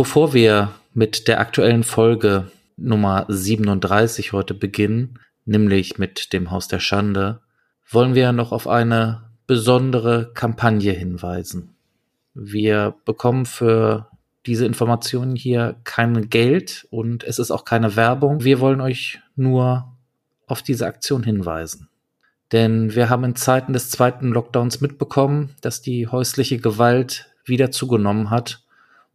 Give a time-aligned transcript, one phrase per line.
[0.00, 6.80] Bevor wir mit der aktuellen Folge Nummer 37 heute beginnen, nämlich mit dem Haus der
[6.80, 7.42] Schande,
[7.86, 11.74] wollen wir noch auf eine besondere Kampagne hinweisen.
[12.32, 14.08] Wir bekommen für
[14.46, 18.42] diese Informationen hier kein Geld und es ist auch keine Werbung.
[18.42, 19.98] Wir wollen euch nur
[20.46, 21.90] auf diese Aktion hinweisen.
[22.52, 28.30] Denn wir haben in Zeiten des zweiten Lockdowns mitbekommen, dass die häusliche Gewalt wieder zugenommen
[28.30, 28.62] hat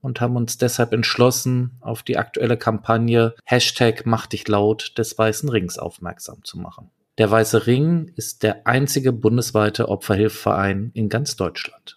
[0.05, 5.50] und haben uns deshalb entschlossen, auf die aktuelle Kampagne Hashtag Mach dich laut des Weißen
[5.50, 6.91] Rings aufmerksam zu machen.
[7.18, 11.94] Der Weiße Ring ist der einzige bundesweite Opferhilfeverein in ganz Deutschland.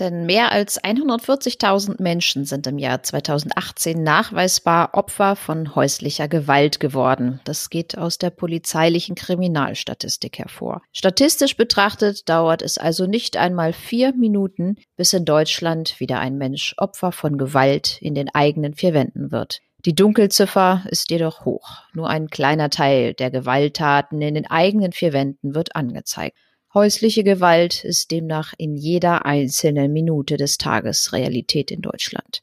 [0.00, 7.40] Denn mehr als 140.000 Menschen sind im Jahr 2018 nachweisbar Opfer von häuslicher Gewalt geworden.
[7.44, 10.80] Das geht aus der polizeilichen Kriminalstatistik hervor.
[10.90, 16.74] Statistisch betrachtet dauert es also nicht einmal vier Minuten, bis in Deutschland wieder ein Mensch
[16.78, 19.60] Opfer von Gewalt in den eigenen vier Wänden wird.
[19.84, 21.78] Die Dunkelziffer ist jedoch hoch.
[21.94, 26.36] Nur ein kleiner Teil der Gewalttaten in den eigenen vier Wänden wird angezeigt.
[26.72, 32.42] Häusliche Gewalt ist demnach in jeder einzelnen Minute des Tages Realität in Deutschland.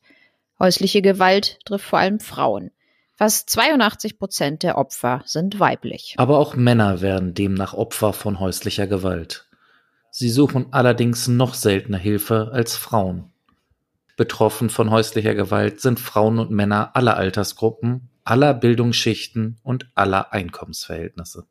[0.59, 2.71] Häusliche Gewalt trifft vor allem Frauen.
[3.15, 6.15] Fast 82 Prozent der Opfer sind weiblich.
[6.17, 9.47] Aber auch Männer werden demnach Opfer von häuslicher Gewalt.
[10.11, 13.31] Sie suchen allerdings noch seltener Hilfe als Frauen.
[14.17, 21.47] Betroffen von häuslicher Gewalt sind Frauen und Männer aller Altersgruppen, aller Bildungsschichten und aller Einkommensverhältnisse.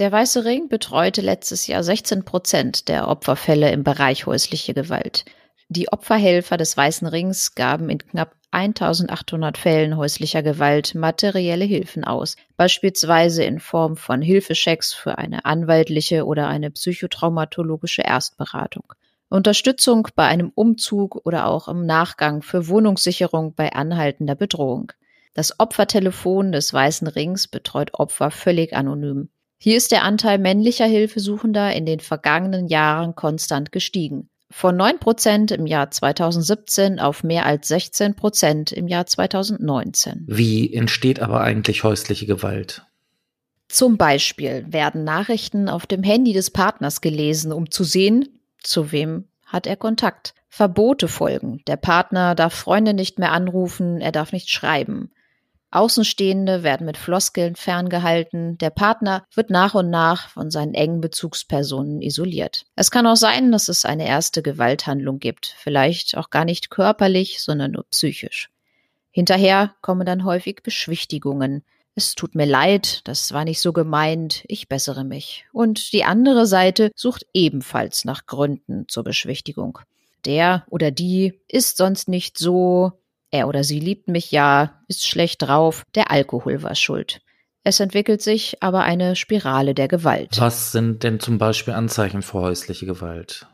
[0.00, 5.26] Der Weiße Ring betreute letztes Jahr 16 Prozent der Opferfälle im Bereich häusliche Gewalt.
[5.68, 12.36] Die Opferhelfer des Weißen Rings gaben in knapp 1800 Fällen häuslicher Gewalt materielle Hilfen aus,
[12.56, 18.94] beispielsweise in Form von Hilfeschecks für eine anwaltliche oder eine psychotraumatologische Erstberatung.
[19.28, 24.92] Unterstützung bei einem Umzug oder auch im Nachgang für Wohnungssicherung bei anhaltender Bedrohung.
[25.34, 29.28] Das Opfertelefon des Weißen Rings betreut Opfer völlig anonym.
[29.62, 34.30] Hier ist der Anteil männlicher Hilfesuchender in den vergangenen Jahren konstant gestiegen.
[34.50, 40.24] Von 9 Prozent im Jahr 2017 auf mehr als 16 Prozent im Jahr 2019.
[40.26, 42.86] Wie entsteht aber eigentlich häusliche Gewalt?
[43.68, 49.28] Zum Beispiel werden Nachrichten auf dem Handy des Partners gelesen, um zu sehen, zu wem
[49.44, 50.32] hat er Kontakt.
[50.48, 51.60] Verbote folgen.
[51.66, 55.10] Der Partner darf Freunde nicht mehr anrufen, er darf nicht schreiben.
[55.72, 62.02] Außenstehende werden mit Floskeln ferngehalten, der Partner wird nach und nach von seinen engen Bezugspersonen
[62.02, 62.66] isoliert.
[62.74, 67.40] Es kann auch sein, dass es eine erste Gewalthandlung gibt, vielleicht auch gar nicht körperlich,
[67.40, 68.50] sondern nur psychisch.
[69.12, 71.64] Hinterher kommen dann häufig Beschwichtigungen.
[71.94, 75.46] Es tut mir leid, das war nicht so gemeint, ich bessere mich.
[75.52, 79.80] Und die andere Seite sucht ebenfalls nach Gründen zur Beschwichtigung.
[80.24, 82.92] Der oder die ist sonst nicht so,
[83.30, 87.20] er oder sie liebt mich ja, ist schlecht drauf, der Alkohol war schuld.
[87.62, 90.40] Es entwickelt sich aber eine Spirale der Gewalt.
[90.40, 93.46] Was sind denn zum Beispiel Anzeichen für häusliche Gewalt?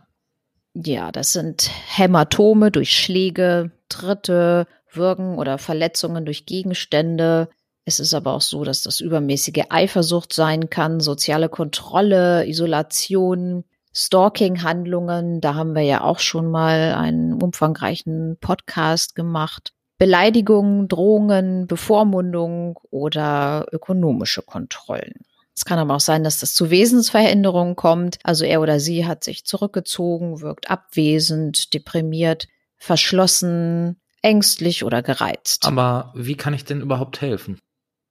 [0.75, 7.49] Ja, das sind Hämatome durch Schläge, Tritte, Würgen oder Verletzungen durch Gegenstände.
[7.85, 13.65] Es ist aber auch so, dass das übermäßige Eifersucht sein kann, soziale Kontrolle, Isolation,
[13.97, 19.73] Stalking-Handlungen, da haben wir ja auch schon mal einen umfangreichen Podcast gemacht.
[19.99, 25.25] Beleidigungen, Drohungen, Bevormundung oder ökonomische Kontrollen.
[25.57, 28.19] Es kann aber auch sein, dass das zu Wesensveränderungen kommt.
[28.23, 35.67] Also er oder sie hat sich zurückgezogen, wirkt abwesend, deprimiert, verschlossen, ängstlich oder gereizt.
[35.67, 37.59] Aber wie kann ich denn überhaupt helfen?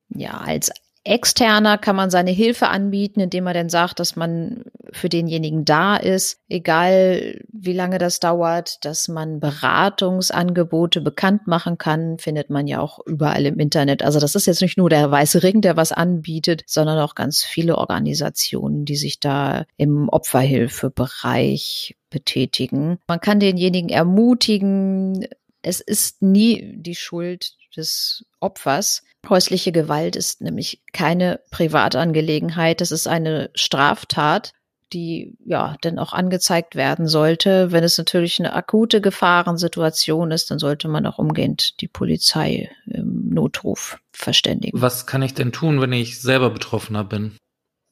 [0.10, 0.72] Ja, als
[1.06, 5.98] Externer kann man seine Hilfe anbieten, indem man dann sagt, dass man für denjenigen da
[5.98, 12.80] ist, egal wie lange das dauert, dass man Beratungsangebote bekannt machen kann, findet man ja
[12.80, 14.02] auch überall im Internet.
[14.02, 17.44] Also das ist jetzt nicht nur der Weiße Ring, der was anbietet, sondern auch ganz
[17.44, 22.98] viele Organisationen, die sich da im Opferhilfebereich betätigen.
[23.08, 25.28] Man kann denjenigen ermutigen,
[25.66, 32.82] es ist nie die Schuld des Opfers, Häusliche Gewalt ist nämlich keine Privatangelegenheit.
[32.82, 34.52] Das ist eine Straftat,
[34.94, 37.72] die ja dann auch angezeigt werden sollte.
[37.72, 43.30] Wenn es natürlich eine akute Gefahrensituation ist, dann sollte man auch umgehend die Polizei im
[43.30, 44.80] Notruf verständigen.
[44.80, 47.38] Was kann ich denn tun, wenn ich selber Betroffener bin?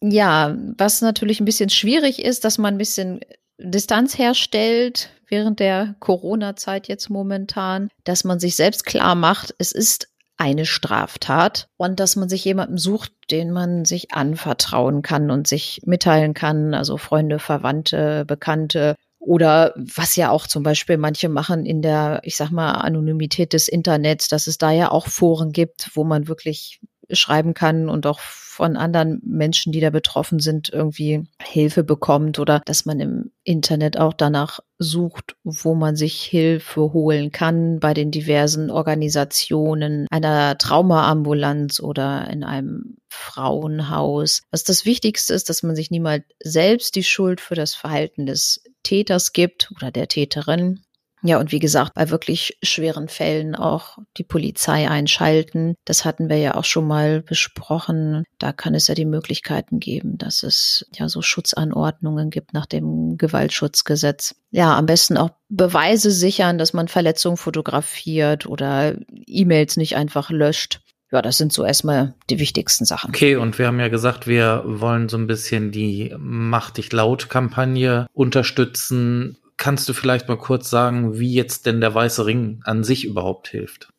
[0.01, 3.21] Ja, was natürlich ein bisschen schwierig ist, dass man ein bisschen
[3.57, 10.09] Distanz herstellt während der Corona-Zeit jetzt momentan, dass man sich selbst klar macht, es ist
[10.37, 15.81] eine Straftat und dass man sich jemandem sucht, den man sich anvertrauen kann und sich
[15.85, 21.81] mitteilen kann, also Freunde, Verwandte, Bekannte Oder was ja auch zum Beispiel manche machen in
[21.81, 26.03] der, ich sag mal, Anonymität des Internets, dass es da ja auch Foren gibt, wo
[26.03, 26.79] man wirklich
[27.09, 28.19] schreiben kann und auch
[28.53, 33.99] von anderen Menschen, die da betroffen sind, irgendwie Hilfe bekommt oder dass man im Internet
[33.99, 41.79] auch danach sucht, wo man sich Hilfe holen kann bei den diversen Organisationen, einer Traumaambulanz
[41.79, 44.41] oder in einem Frauenhaus.
[44.51, 48.63] Was das Wichtigste ist, dass man sich niemals selbst die Schuld für das Verhalten des
[48.83, 50.81] Täters gibt oder der Täterin,
[51.25, 55.75] ja, und wie gesagt, bei wirklich schweren Fällen auch die Polizei einschalten.
[55.85, 58.25] Das hatten wir ja auch schon mal besprochen.
[58.39, 63.17] Da kann es ja die Möglichkeiten geben, dass es ja so Schutzanordnungen gibt nach dem
[63.17, 64.35] Gewaltschutzgesetz.
[64.51, 70.81] Ja, am besten auch Beweise sichern, dass man Verletzungen fotografiert oder E-Mails nicht einfach löscht.
[71.13, 73.09] Ja, das sind so erstmal die wichtigsten Sachen.
[73.11, 77.29] Okay, und wir haben ja gesagt, wir wollen so ein bisschen die Mach dich laut
[77.29, 79.37] Kampagne unterstützen.
[79.57, 83.47] Kannst du vielleicht mal kurz sagen, wie jetzt denn der Weiße Ring an sich überhaupt
[83.47, 83.93] hilft?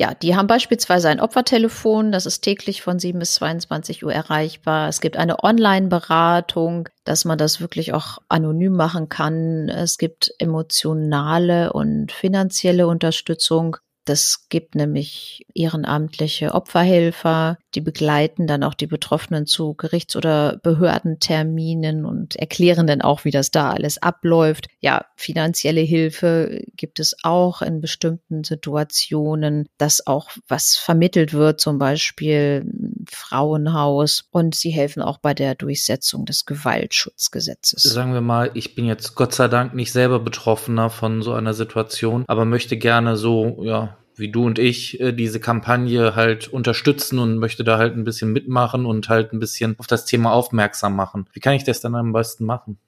[0.00, 4.88] Ja, die haben beispielsweise ein Opfertelefon, das ist täglich von 7 bis 22 Uhr erreichbar.
[4.88, 9.68] Es gibt eine Online-Beratung, dass man das wirklich auch anonym machen kann.
[9.68, 13.76] Es gibt emotionale und finanzielle Unterstützung.
[14.06, 22.04] Das gibt nämlich ehrenamtliche Opferhelfer, die begleiten dann auch die Betroffenen zu Gerichts- oder Behördenterminen
[22.04, 24.68] und erklären dann auch, wie das da alles abläuft.
[24.80, 31.78] Ja, finanzielle Hilfe gibt es auch in bestimmten Situationen, dass auch was vermittelt wird, zum
[31.78, 32.64] Beispiel
[33.08, 34.24] Frauenhaus.
[34.30, 37.82] Und sie helfen auch bei der Durchsetzung des Gewaltschutzgesetzes.
[37.82, 41.54] Sagen wir mal, ich bin jetzt Gott sei Dank nicht selber Betroffener von so einer
[41.54, 47.18] Situation, aber möchte gerne so, ja, wie du und ich äh, diese Kampagne halt unterstützen
[47.18, 50.96] und möchte da halt ein bisschen mitmachen und halt ein bisschen auf das Thema aufmerksam
[50.96, 51.28] machen.
[51.32, 52.78] Wie kann ich das dann am besten machen?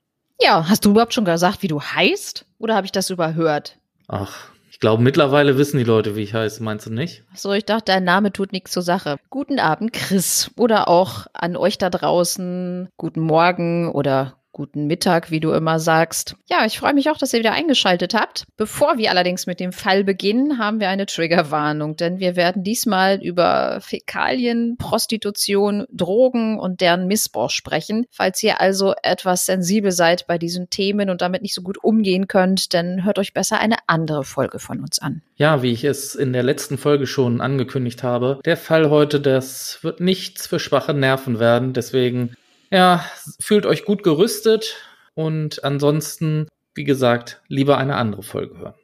[0.42, 2.48] Ja, hast du überhaupt schon gesagt, wie du heißt?
[2.58, 3.78] Oder habe ich das überhört?
[4.08, 7.24] Ach, ich glaube, mittlerweile wissen die Leute, wie ich heiße, meinst du nicht?
[7.36, 9.18] So, ich dachte, dein Name tut nichts zur Sache.
[9.30, 10.50] Guten Abend, Chris.
[10.58, 12.90] Oder auch an euch da draußen.
[12.98, 16.36] Guten Morgen oder guten Mittag, wie du immer sagst.
[16.50, 18.46] Ja, ich freue mich auch, dass ihr wieder eingeschaltet habt.
[18.58, 23.20] Bevor wir allerdings mit dem Fall beginnen, haben wir eine Triggerwarnung, denn wir werden diesmal
[23.22, 28.06] über Fäkalien, Prostitution, Drogen und deren Missbrauch sprechen.
[28.12, 32.28] Falls ihr also etwas sensibel seid bei diesen Themen und damit nicht so gut umgehen
[32.28, 35.22] könnt, dann hört euch besser eine andere Folge von uns an.
[35.36, 39.80] Ja, wie ich es in der letzten Folge schon angekündigt habe, der Fall heute, das
[39.84, 42.36] wird nichts für schwache Nerven werden, deswegen
[42.72, 43.06] ja,
[43.40, 44.76] fühlt euch gut gerüstet
[45.14, 48.76] und ansonsten, wie gesagt, lieber eine andere Folge hören.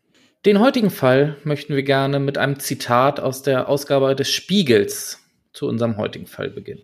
[0.46, 5.24] Den heutigen Fall möchten wir gerne mit einem Zitat aus der Ausgabe des Spiegels
[5.54, 6.84] zu unserem heutigen Fall beginnen.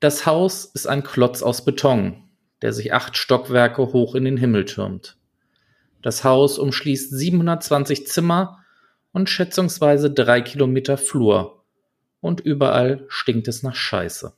[0.00, 2.24] Das Haus ist ein Klotz aus Beton,
[2.62, 5.16] der sich acht Stockwerke hoch in den Himmel türmt.
[6.02, 8.64] Das Haus umschließt 720 Zimmer
[9.12, 11.64] und schätzungsweise drei Kilometer Flur
[12.20, 14.34] und überall stinkt es nach Scheiße.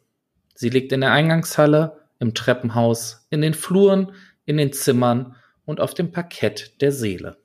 [0.57, 4.13] Sie liegt in der Eingangshalle, im Treppenhaus, in den Fluren,
[4.47, 5.37] in den Zimmern
[5.67, 7.37] und auf dem Parkett der Seele.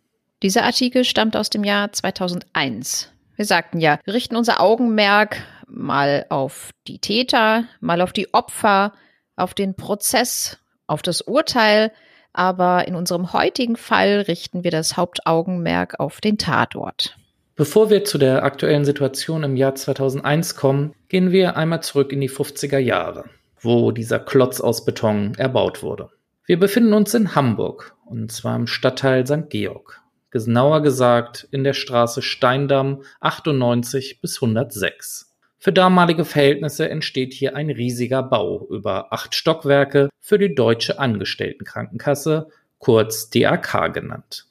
[0.41, 3.11] Dieser Artikel stammt aus dem Jahr 2001.
[3.35, 8.93] Wir sagten ja, wir richten unser Augenmerk mal auf die Täter, mal auf die Opfer,
[9.35, 11.91] auf den Prozess, auf das Urteil,
[12.33, 17.17] aber in unserem heutigen Fall richten wir das Hauptaugenmerk auf den Tatort.
[17.61, 22.19] Bevor wir zu der aktuellen Situation im Jahr 2001 kommen, gehen wir einmal zurück in
[22.19, 23.25] die 50er Jahre,
[23.59, 26.09] wo dieser Klotz aus Beton erbaut wurde.
[26.47, 29.51] Wir befinden uns in Hamburg, und zwar im Stadtteil St.
[29.51, 30.01] Georg.
[30.31, 35.31] Genauer gesagt in der Straße Steindamm 98 bis 106.
[35.59, 42.47] Für damalige Verhältnisse entsteht hier ein riesiger Bau über acht Stockwerke für die Deutsche Angestelltenkrankenkasse,
[42.79, 44.47] kurz DAK genannt.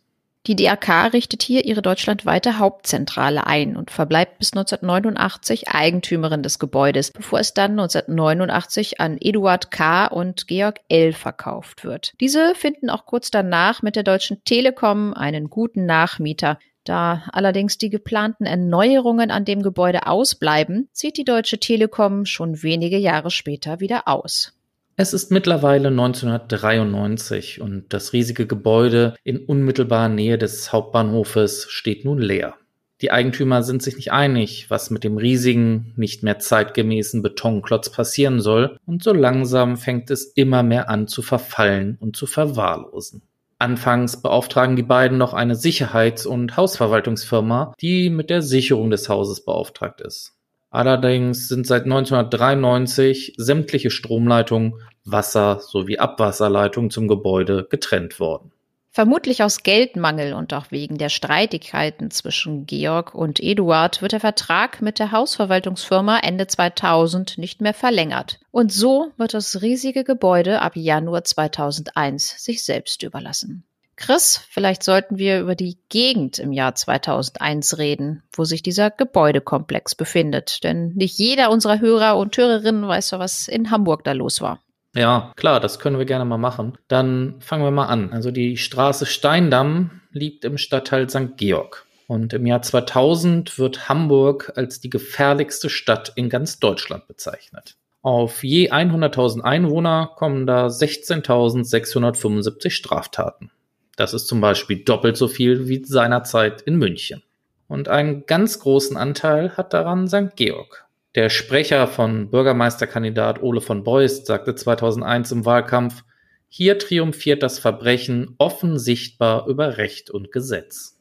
[0.46, 7.10] Die DAK richtet hier ihre deutschlandweite Hauptzentrale ein und verbleibt bis 1989 Eigentümerin des Gebäudes,
[7.10, 10.06] bevor es dann 1989 an Eduard K.
[10.06, 11.12] und Georg L.
[11.12, 12.14] verkauft wird.
[12.20, 17.90] Diese finden auch kurz danach mit der Deutschen Telekom einen guten Nachmieter, da allerdings die
[17.90, 24.08] geplanten Erneuerungen an dem Gebäude ausbleiben, zieht die Deutsche Telekom schon wenige Jahre später wieder
[24.08, 24.54] aus.
[25.02, 32.18] Es ist mittlerweile 1993 und das riesige Gebäude in unmittelbarer Nähe des Hauptbahnhofes steht nun
[32.18, 32.56] leer.
[33.00, 38.42] Die Eigentümer sind sich nicht einig, was mit dem riesigen, nicht mehr zeitgemäßen Betonklotz passieren
[38.42, 43.22] soll, und so langsam fängt es immer mehr an zu verfallen und zu verwahrlosen.
[43.58, 49.46] Anfangs beauftragen die beiden noch eine Sicherheits- und Hausverwaltungsfirma, die mit der Sicherung des Hauses
[49.46, 50.34] beauftragt ist.
[50.70, 54.74] Allerdings sind seit 1993 sämtliche Stromleitungen,
[55.04, 58.52] Wasser- sowie Abwasserleitungen zum Gebäude getrennt worden.
[58.92, 64.82] Vermutlich aus Geldmangel und auch wegen der Streitigkeiten zwischen Georg und Eduard wird der Vertrag
[64.82, 68.40] mit der Hausverwaltungsfirma Ende 2000 nicht mehr verlängert.
[68.50, 73.64] Und so wird das riesige Gebäude ab Januar 2001 sich selbst überlassen.
[74.00, 79.94] Chris, vielleicht sollten wir über die Gegend im Jahr 2001 reden, wo sich dieser Gebäudekomplex
[79.94, 80.64] befindet.
[80.64, 84.62] Denn nicht jeder unserer Hörer und Hörerinnen weiß ja, was in Hamburg da los war.
[84.94, 86.78] Ja, klar, das können wir gerne mal machen.
[86.88, 88.10] Dann fangen wir mal an.
[88.10, 91.36] Also die Straße Steindamm liegt im Stadtteil St.
[91.36, 91.84] Georg.
[92.06, 97.76] Und im Jahr 2000 wird Hamburg als die gefährlichste Stadt in ganz Deutschland bezeichnet.
[98.00, 103.50] Auf je 100.000 Einwohner kommen da 16.675 Straftaten.
[103.96, 107.22] Das ist zum Beispiel doppelt so viel wie seinerzeit in München.
[107.68, 110.36] Und einen ganz großen Anteil hat daran St.
[110.36, 110.86] Georg.
[111.14, 116.04] Der Sprecher von Bürgermeisterkandidat Ole von Beust sagte 2001 im Wahlkampf,
[116.48, 120.98] hier triumphiert das Verbrechen offen sichtbar über Recht und Gesetz.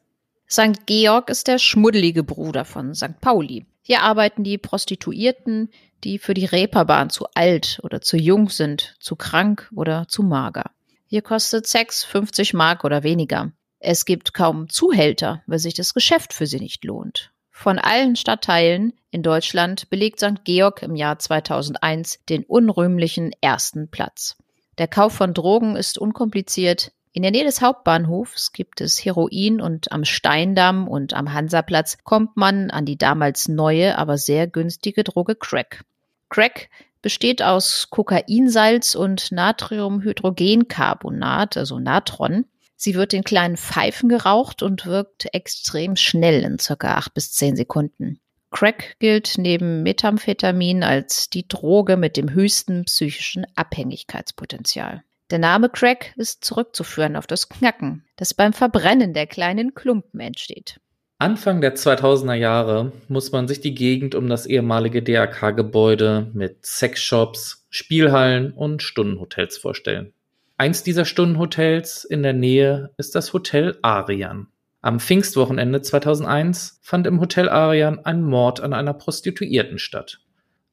[0.50, 0.86] St.
[0.86, 3.20] Georg ist der schmuddelige Bruder von St.
[3.22, 3.66] Pauli.
[3.82, 5.70] Hier arbeiten die Prostituierten,
[6.04, 10.72] die für die Reeperbahn zu alt oder zu jung sind, zu krank oder zu mager.
[11.12, 13.52] Hier kostet Sex 50 Mark oder weniger.
[13.80, 17.32] Es gibt kaum Zuhälter, weil sich das Geschäft für sie nicht lohnt.
[17.50, 20.44] Von allen Stadtteilen in Deutschland belegt St.
[20.44, 24.38] Georg im Jahr 2001 den unrühmlichen ersten Platz.
[24.78, 26.92] Der Kauf von Drogen ist unkompliziert.
[27.12, 32.38] In der Nähe des Hauptbahnhofs gibt es Heroin und am Steindamm und am Hansaplatz kommt
[32.38, 35.86] man an die damals neue, aber sehr günstige Droge Crack.
[36.30, 36.70] Crack
[37.02, 42.46] besteht aus Kokainsalz und Natriumhydrogencarbonat, also Natron.
[42.76, 47.56] Sie wird in kleinen Pfeifen geraucht und wirkt extrem schnell in circa acht bis zehn
[47.56, 48.20] Sekunden.
[48.52, 55.04] Crack gilt neben Methamphetamin als die Droge mit dem höchsten psychischen Abhängigkeitspotenzial.
[55.30, 60.80] Der Name Crack ist zurückzuführen auf das Knacken, das beim Verbrennen der kleinen Klumpen entsteht.
[61.22, 67.68] Anfang der 2000er Jahre muss man sich die Gegend um das ehemalige DRK-Gebäude mit Sexshops,
[67.70, 70.14] Spielhallen und Stundenhotels vorstellen.
[70.56, 74.48] Eins dieser Stundenhotels in der Nähe ist das Hotel Arian.
[74.80, 80.22] Am Pfingstwochenende 2001 fand im Hotel Arian ein Mord an einer Prostituierten statt.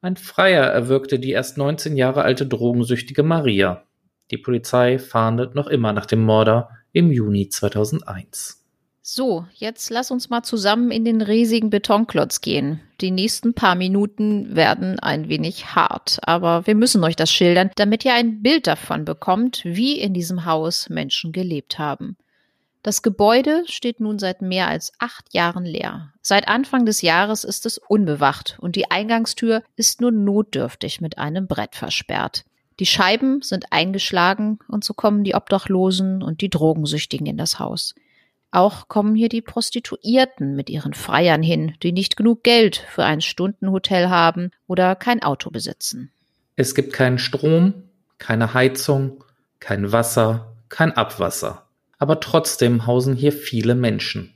[0.00, 3.82] Ein Freier erwürgte die erst 19 Jahre alte drogensüchtige Maria.
[4.30, 8.62] Die Polizei fahndet noch immer nach dem Mörder im Juni 2001.
[9.08, 12.80] So, jetzt lass uns mal zusammen in den riesigen Betonklotz gehen.
[13.00, 18.04] Die nächsten paar Minuten werden ein wenig hart, aber wir müssen euch das schildern, damit
[18.04, 22.16] ihr ein Bild davon bekommt, wie in diesem Haus Menschen gelebt haben.
[22.82, 26.12] Das Gebäude steht nun seit mehr als acht Jahren leer.
[26.20, 31.46] Seit Anfang des Jahres ist es unbewacht und die Eingangstür ist nur notdürftig mit einem
[31.46, 32.44] Brett versperrt.
[32.80, 37.94] Die Scheiben sind eingeschlagen und so kommen die Obdachlosen und die Drogensüchtigen in das Haus.
[38.50, 43.20] Auch kommen hier die Prostituierten mit ihren Freiern hin, die nicht genug Geld für ein
[43.20, 46.10] Stundenhotel haben oder kein Auto besitzen.
[46.56, 47.74] Es gibt keinen Strom,
[48.18, 49.24] keine Heizung,
[49.60, 51.66] kein Wasser, kein Abwasser.
[51.98, 54.32] Aber trotzdem hausen hier viele Menschen.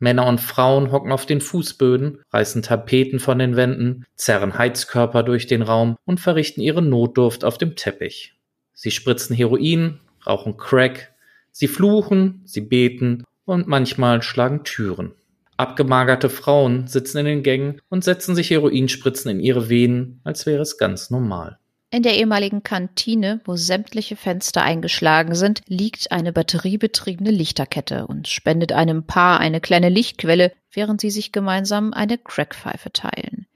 [0.00, 5.46] Männer und Frauen hocken auf den Fußböden, reißen Tapeten von den Wänden, zerren Heizkörper durch
[5.48, 8.34] den Raum und verrichten ihre Notdurft auf dem Teppich.
[8.74, 11.12] Sie spritzen Heroin, rauchen Crack,
[11.50, 15.12] sie fluchen, sie beten und manchmal schlagen Türen.
[15.56, 20.62] Abgemagerte Frauen sitzen in den Gängen und setzen sich Heroinspritzen in ihre Venen, als wäre
[20.62, 21.58] es ganz normal.
[21.90, 28.72] In der ehemaligen Kantine, wo sämtliche Fenster eingeschlagen sind, liegt eine batteriebetriebene Lichterkette und spendet
[28.72, 33.46] einem Paar eine kleine Lichtquelle, während sie sich gemeinsam eine Crackpfeife teilen.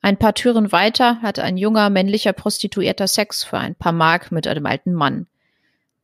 [0.00, 4.46] Ein paar Türen weiter hat ein junger männlicher Prostituierter Sex für ein paar Mark mit
[4.46, 5.26] einem alten Mann.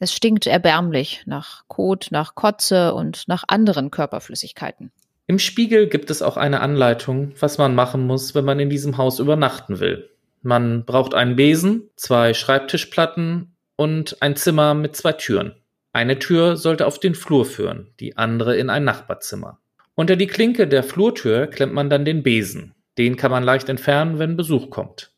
[0.00, 4.93] Es stinkt erbärmlich nach Kot, nach Kotze und nach anderen Körperflüssigkeiten.
[5.26, 8.97] Im Spiegel gibt es auch eine Anleitung, was man machen muss, wenn man in diesem
[8.97, 10.09] Haus übernachten will.
[10.40, 15.55] Man braucht einen Besen, zwei Schreibtischplatten und ein Zimmer mit zwei Türen.
[15.93, 19.59] Eine Tür sollte auf den Flur führen, die andere in ein Nachbarzimmer.
[19.95, 22.75] Unter die Klinke der Flurtür klemmt man dann den Besen.
[22.99, 25.11] Den kann man leicht entfernen, wenn Besuch kommt.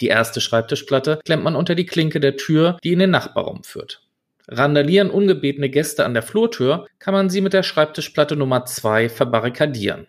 [0.00, 4.02] Die erste Schreibtischplatte klemmt man unter die Klinke der Tür, die in den Nachbarraum führt.
[4.48, 10.06] Randalieren ungebetene Gäste an der Flurtür, kann man sie mit der Schreibtischplatte Nummer 2 verbarrikadieren.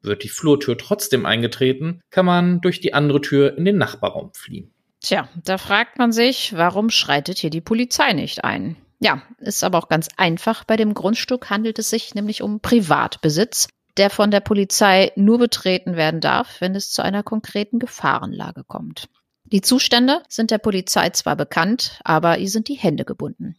[0.00, 4.72] Wird die Flurtür trotzdem eingetreten, kann man durch die andere Tür in den Nachbarraum fliehen.
[5.00, 8.76] Tja, da fragt man sich, warum schreitet hier die Polizei nicht ein?
[9.00, 10.64] Ja, ist aber auch ganz einfach.
[10.64, 15.96] Bei dem Grundstück handelt es sich nämlich um Privatbesitz, der von der Polizei nur betreten
[15.96, 19.08] werden darf, wenn es zu einer konkreten Gefahrenlage kommt.
[19.44, 23.56] Die Zustände sind der Polizei zwar bekannt, aber ihr sind die Hände gebunden.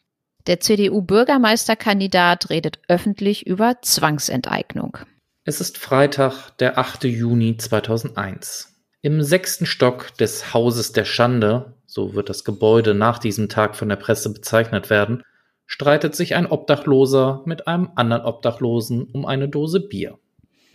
[0.47, 4.97] Der CDU-Bürgermeisterkandidat redet öffentlich über Zwangsenteignung.
[5.45, 7.03] Es ist Freitag, der 8.
[7.05, 8.73] Juni 2001.
[9.01, 13.89] Im sechsten Stock des Hauses der Schande, so wird das Gebäude nach diesem Tag von
[13.89, 15.23] der Presse bezeichnet werden,
[15.65, 20.17] streitet sich ein Obdachloser mit einem anderen Obdachlosen um eine Dose Bier.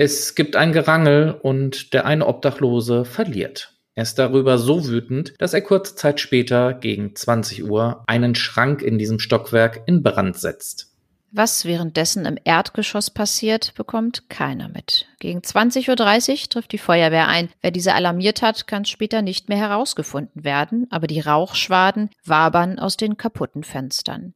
[0.01, 3.75] Es gibt ein Gerangel und der eine Obdachlose verliert.
[3.97, 8.81] Er ist darüber so wütend, dass er kurze Zeit später, gegen 20 Uhr, einen Schrank
[8.81, 10.93] in diesem Stockwerk in Brand setzt.
[11.33, 15.07] Was währenddessen im Erdgeschoss passiert, bekommt keiner mit.
[15.19, 15.89] Gegen 20.30
[16.31, 17.49] Uhr trifft die Feuerwehr ein.
[17.61, 22.97] Wer diese alarmiert hat, kann später nicht mehr herausgefunden werden, aber die Rauchschwaden wabern aus
[22.97, 24.33] den kaputten Fenstern.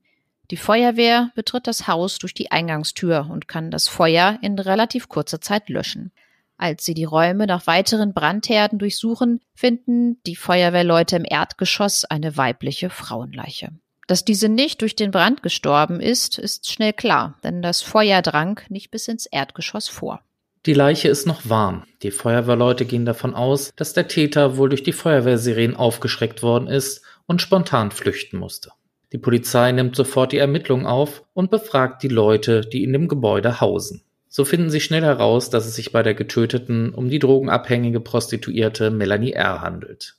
[0.53, 5.41] Die Feuerwehr betritt das Haus durch die Eingangstür und kann das Feuer in relativ kurzer
[5.41, 6.13] Zeit löschen.
[6.59, 12.91] Als sie die Räume nach weiteren Brandherden durchsuchen, finden die Feuerwehrleute im Erdgeschoss eine weibliche
[12.91, 13.71] Frauenleiche.
[14.07, 18.61] Dass diese nicht durch den Brand gestorben ist, ist schnell klar, denn das Feuer drang
[18.69, 20.21] nicht bis ins Erdgeschoss vor.
[20.67, 21.87] Die Leiche ist noch warm.
[22.03, 27.01] Die Feuerwehrleute gehen davon aus, dass der Täter wohl durch die Feuerwehrsirenen aufgeschreckt worden ist
[27.25, 28.71] und spontan flüchten musste.
[29.13, 33.61] Die Polizei nimmt sofort die Ermittlungen auf und befragt die Leute, die in dem Gebäude
[33.61, 34.03] hausen.
[34.29, 38.91] So finden sie schnell heraus, dass es sich bei der Getöteten um die drogenabhängige Prostituierte
[38.91, 39.61] Melanie R.
[39.61, 40.17] handelt.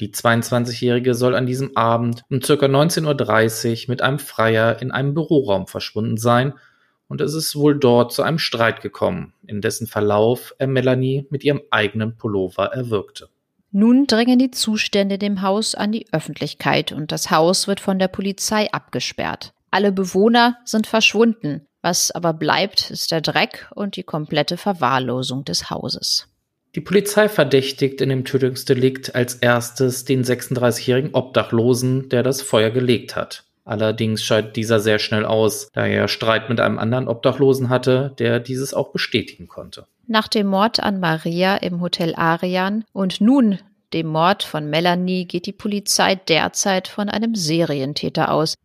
[0.00, 2.54] Die 22-Jährige soll an diesem Abend um ca.
[2.54, 6.54] 19.30 Uhr mit einem Freier in einem Büroraum verschwunden sein
[7.08, 11.44] und es ist wohl dort zu einem Streit gekommen, in dessen Verlauf er Melanie mit
[11.44, 13.28] ihrem eigenen Pullover erwürgte.
[13.74, 18.08] Nun drängen die Zustände dem Haus an die Öffentlichkeit und das Haus wird von der
[18.08, 19.54] Polizei abgesperrt.
[19.70, 21.66] Alle Bewohner sind verschwunden.
[21.80, 26.28] Was aber bleibt, ist der Dreck und die komplette Verwahrlosung des Hauses.
[26.74, 33.16] Die Polizei verdächtigt in dem Tötungsdelikt als erstes den 36-jährigen Obdachlosen, der das Feuer gelegt
[33.16, 33.44] hat.
[33.64, 38.38] Allerdings scheidet dieser sehr schnell aus, da er Streit mit einem anderen Obdachlosen hatte, der
[38.38, 39.86] dieses auch bestätigen konnte.
[40.06, 43.58] Nach dem Mord an Maria im Hotel Arian und nun
[43.92, 48.56] dem Mord von Melanie geht die Polizei derzeit von einem Serientäter aus,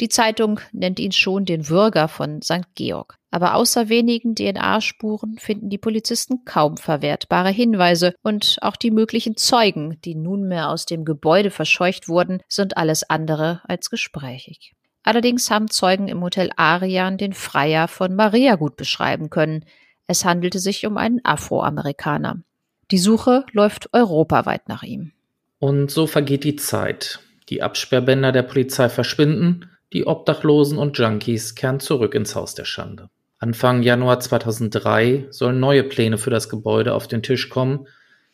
[0.00, 2.74] die Zeitung nennt ihn schon den Würger von St.
[2.76, 3.16] Georg.
[3.30, 10.00] Aber außer wenigen DNA-Spuren finden die Polizisten kaum verwertbare Hinweise und auch die möglichen Zeugen,
[10.04, 14.72] die nunmehr aus dem Gebäude verscheucht wurden, sind alles andere als gesprächig.
[15.02, 19.64] Allerdings haben Zeugen im Hotel Arian den Freier von Maria gut beschreiben können.
[20.08, 22.42] Es handelte sich um einen Afroamerikaner.
[22.90, 25.12] Die Suche läuft europaweit nach ihm.
[25.58, 27.20] Und so vergeht die Zeit.
[27.50, 33.10] Die Absperrbänder der Polizei verschwinden, die Obdachlosen und Junkies kehren zurück ins Haus der Schande.
[33.38, 37.86] Anfang Januar 2003 sollen neue Pläne für das Gebäude auf den Tisch kommen.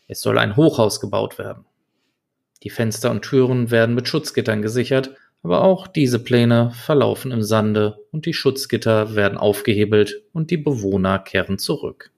[0.06, 1.64] Es soll ein Hochhaus gebaut werden.
[2.62, 5.10] Die Fenster und Türen werden mit Schutzgittern gesichert,
[5.44, 11.18] aber auch diese Pläne verlaufen im Sande und die Schutzgitter werden aufgehebelt und die Bewohner
[11.18, 12.10] kehren zurück.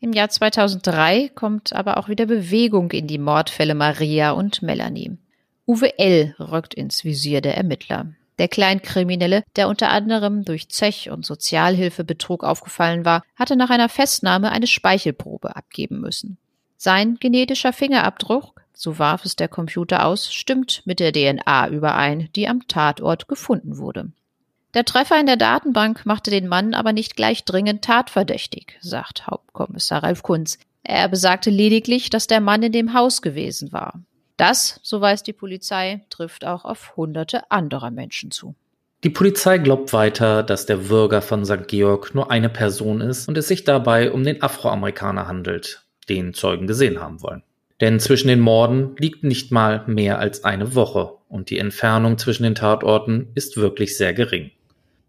[0.00, 5.16] Im Jahr 2003 kommt aber auch wieder Bewegung in die Mordfälle Maria und Melanie.
[5.64, 6.34] Uwe L.
[6.40, 8.06] rückt ins Visier der Ermittler.
[8.38, 14.50] Der Kleinkriminelle, der unter anderem durch Zech- und Sozialhilfebetrug aufgefallen war, hatte nach einer Festnahme
[14.50, 16.36] eine Speichelprobe abgeben müssen.
[16.78, 22.48] Sein genetischer Fingerabdruck, so warf es der Computer aus, stimmt mit der DNA überein, die
[22.48, 24.10] am Tatort gefunden wurde.
[24.74, 30.02] Der Treffer in der Datenbank machte den Mann aber nicht gleich dringend tatverdächtig, sagt Hauptkommissar
[30.02, 30.58] Ralf Kunz.
[30.82, 34.00] Er besagte lediglich, dass der Mann in dem Haus gewesen war.
[34.38, 38.54] Das, so weiß die Polizei, trifft auch auf hunderte anderer Menschen zu.
[39.04, 41.68] Die Polizei glaubt weiter, dass der Würger von St.
[41.68, 46.66] Georg nur eine Person ist und es sich dabei um den Afroamerikaner handelt, den Zeugen
[46.66, 47.42] gesehen haben wollen.
[47.82, 52.44] Denn zwischen den Morden liegt nicht mal mehr als eine Woche und die Entfernung zwischen
[52.44, 54.52] den Tatorten ist wirklich sehr gering.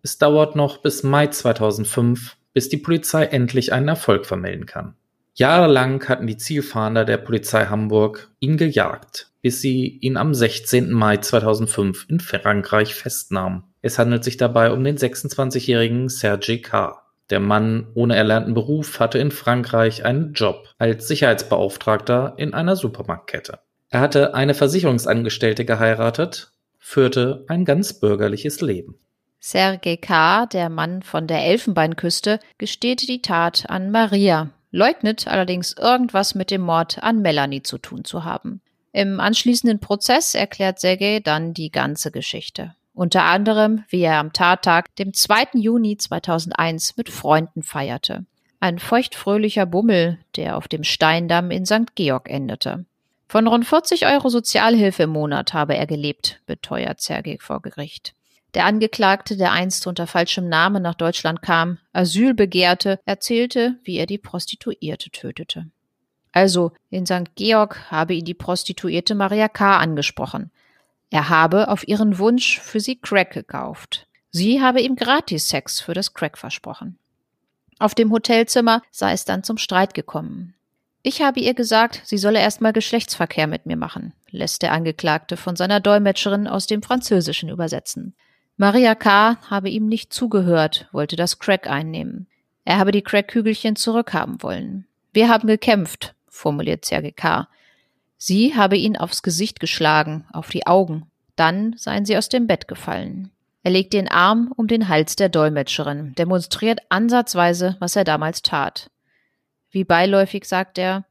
[0.02, 4.96] Es dauert noch bis Mai 2005, bis die Polizei endlich einen Erfolg vermelden kann.
[5.36, 10.92] Jahrelang hatten die Zielfahnder der Polizei Hamburg ihn gejagt, bis sie ihn am 16.
[10.92, 13.66] Mai 2005 in Frankreich festnahmen.
[13.84, 17.03] Es handelt sich dabei um den 26-jährigen Serge K.
[17.30, 23.60] Der Mann ohne erlernten Beruf hatte in Frankreich einen Job als Sicherheitsbeauftragter in einer Supermarktkette.
[23.90, 29.00] Er hatte eine Versicherungsangestellte geheiratet, führte ein ganz bürgerliches Leben.
[29.40, 36.34] Sergei K., der Mann von der Elfenbeinküste, gesteht die Tat an Maria, leugnet allerdings irgendwas
[36.34, 38.62] mit dem Mord an Melanie zu tun zu haben.
[38.94, 42.76] Im anschließenden Prozess erklärt Sergei dann die ganze Geschichte.
[42.94, 45.48] Unter anderem, wie er am Tattag, dem 2.
[45.54, 48.26] Juni 2001, mit Freunden feierte.
[48.60, 51.96] Ein feuchtfröhlicher Bummel, der auf dem Steindamm in St.
[51.96, 52.86] Georg endete.
[53.28, 58.14] Von rund 40 Euro Sozialhilfe im Monat habe er gelebt, beteuert Sergei vor Gericht.
[58.54, 64.06] Der Angeklagte, der einst unter falschem Namen nach Deutschland kam, Asyl begehrte, erzählte, wie er
[64.06, 65.66] die Prostituierte tötete.
[66.32, 67.36] Also, in St.
[67.36, 69.78] Georg habe ihn die Prostituierte Maria K.
[69.78, 70.52] angesprochen.
[71.13, 74.08] Er habe auf ihren Wunsch für sie Crack gekauft.
[74.32, 76.97] Sie habe ihm Gratis-Sex für das Crack versprochen.
[77.78, 80.56] Auf dem Hotelzimmer sei es dann zum Streit gekommen.
[81.04, 85.56] Ich habe ihr gesagt, sie solle erstmal Geschlechtsverkehr mit mir machen, lässt der Angeklagte von
[85.56, 88.15] seiner Dolmetscherin aus dem Französischen übersetzen.
[88.58, 89.38] Maria K.
[89.52, 92.26] habe ihm nicht zugehört, wollte das Crack einnehmen.
[92.65, 94.88] Er habe die Crack-Kügelchen zurückhaben wollen.
[95.12, 97.47] Wir haben gekämpft, formuliert Serge K.
[98.26, 101.12] Sie habe ihn aufs Gesicht geschlagen, auf die Augen.
[101.36, 103.32] Dann seien sie aus dem Bett gefallen.
[103.64, 108.90] Er legt den Arm um den Hals der Dolmetscherin, demonstriert ansatzweise, was er damals tat.
[109.72, 111.04] Wie beiläufig sagt er,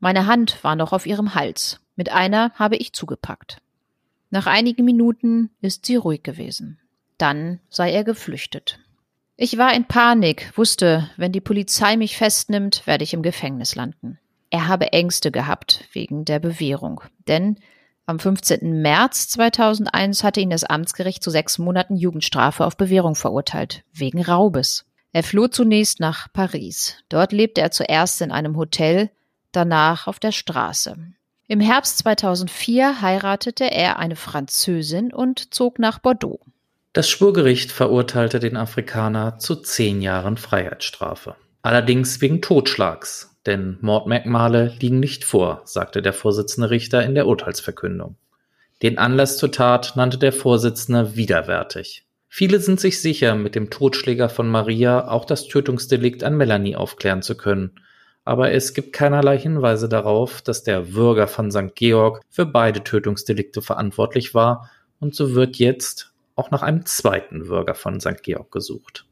[0.00, 1.78] meine Hand war noch auf ihrem Hals.
[1.94, 3.58] Mit einer habe ich zugepackt.
[4.30, 6.80] Nach einigen Minuten ist sie ruhig gewesen.
[7.18, 8.78] Dann sei er geflüchtet.
[9.36, 14.18] Ich war in Panik, wusste, wenn die Polizei mich festnimmt, werde ich im Gefängnis landen.
[14.56, 17.58] Er habe Ängste gehabt wegen der Bewährung, denn
[18.06, 18.80] am 15.
[18.80, 24.86] März 2001 hatte ihn das Amtsgericht zu sechs Monaten Jugendstrafe auf Bewährung verurteilt, wegen Raubes.
[25.12, 26.96] Er floh zunächst nach Paris.
[27.10, 29.10] Dort lebte er zuerst in einem Hotel,
[29.52, 30.96] danach auf der Straße.
[31.48, 36.40] Im Herbst 2004 heiratete er eine Französin und zog nach Bordeaux.
[36.94, 41.36] Das Schwurgericht verurteilte den Afrikaner zu zehn Jahren Freiheitsstrafe.
[41.60, 48.16] Allerdings wegen Totschlags, denn Mordmerkmale liegen nicht vor, sagte der Vorsitzende Richter in der Urteilsverkündung.
[48.82, 52.04] Den Anlass zur Tat nannte der Vorsitzende widerwärtig.
[52.28, 57.22] Viele sind sich sicher, mit dem Totschläger von Maria auch das Tötungsdelikt an Melanie aufklären
[57.22, 57.70] zu können
[58.26, 61.76] aber es gibt keinerlei Hinweise darauf, dass der Würger von St.
[61.76, 67.76] Georg für beide Tötungsdelikte verantwortlich war und so wird jetzt auch nach einem zweiten Würger
[67.76, 68.24] von St.
[68.24, 69.05] Georg gesucht.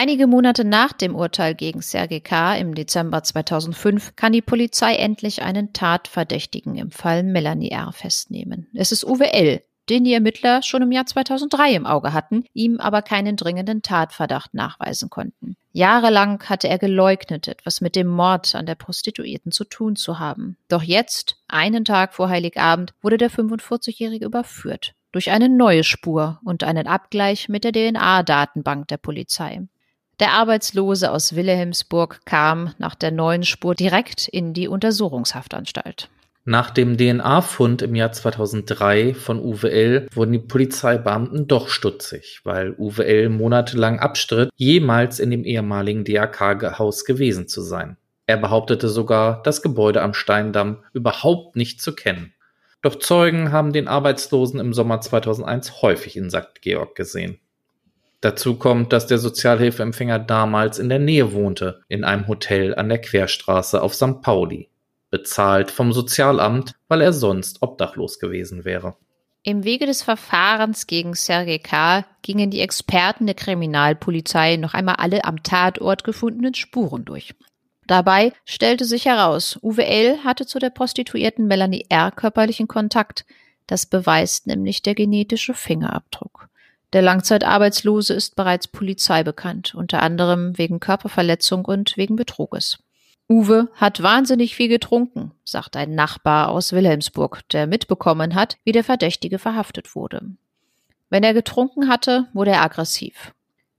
[0.00, 2.54] Einige Monate nach dem Urteil gegen Sergei K.
[2.54, 7.90] im Dezember 2005 kann die Polizei endlich einen Tatverdächtigen im Fall Melanie R.
[7.90, 8.68] festnehmen.
[8.74, 12.78] Es ist Uwe L., den die Ermittler schon im Jahr 2003 im Auge hatten, ihm
[12.78, 15.56] aber keinen dringenden Tatverdacht nachweisen konnten.
[15.72, 20.56] Jahrelang hatte er geleugnet, etwas mit dem Mord an der Prostituierten zu tun zu haben.
[20.68, 24.94] Doch jetzt, einen Tag vor Heiligabend, wurde der 45-Jährige überführt.
[25.10, 29.66] Durch eine neue Spur und einen Abgleich mit der DNA-Datenbank der Polizei.
[30.20, 36.08] Der Arbeitslose aus Wilhelmsburg kam nach der neuen Spur direkt in die Untersuchungshaftanstalt.
[36.44, 40.06] Nach dem DNA-Fund im Jahr 2003 von Uwe L.
[40.12, 43.28] wurden die Polizeibeamten doch stutzig, weil Uwe L.
[43.28, 47.96] monatelang abstritt, jemals in dem ehemaligen DAK-Haus gewesen zu sein.
[48.26, 52.32] Er behauptete sogar, das Gebäude am Steindamm überhaupt nicht zu kennen.
[52.82, 56.62] Doch Zeugen haben den Arbeitslosen im Sommer 2001 häufig in St.
[56.62, 57.38] Georg gesehen.
[58.20, 63.00] Dazu kommt, dass der Sozialhilfeempfänger damals in der Nähe wohnte, in einem Hotel an der
[63.00, 64.20] Querstraße auf St.
[64.22, 64.68] Pauli
[65.10, 68.96] bezahlt vom Sozialamt, weil er sonst obdachlos gewesen wäre.
[69.42, 72.04] Im Wege des Verfahrens gegen Sergei K.
[72.22, 77.34] gingen die Experten der Kriminalpolizei noch einmal alle am Tatort gefundenen Spuren durch.
[77.86, 80.18] Dabei stellte sich heraus, Uwe L.
[80.24, 82.10] hatte zu der Prostituierten Melanie R.
[82.10, 83.24] körperlichen Kontakt.
[83.66, 86.48] Das beweist nämlich der genetische Fingerabdruck.
[86.94, 92.78] Der Langzeitarbeitslose ist bereits Polizei bekannt, unter anderem wegen Körperverletzung und wegen Betruges.
[93.28, 98.84] Uwe hat wahnsinnig viel getrunken, sagt ein Nachbar aus Wilhelmsburg, der mitbekommen hat, wie der
[98.84, 100.22] Verdächtige verhaftet wurde.
[101.10, 103.34] Wenn er getrunken hatte, wurde er aggressiv.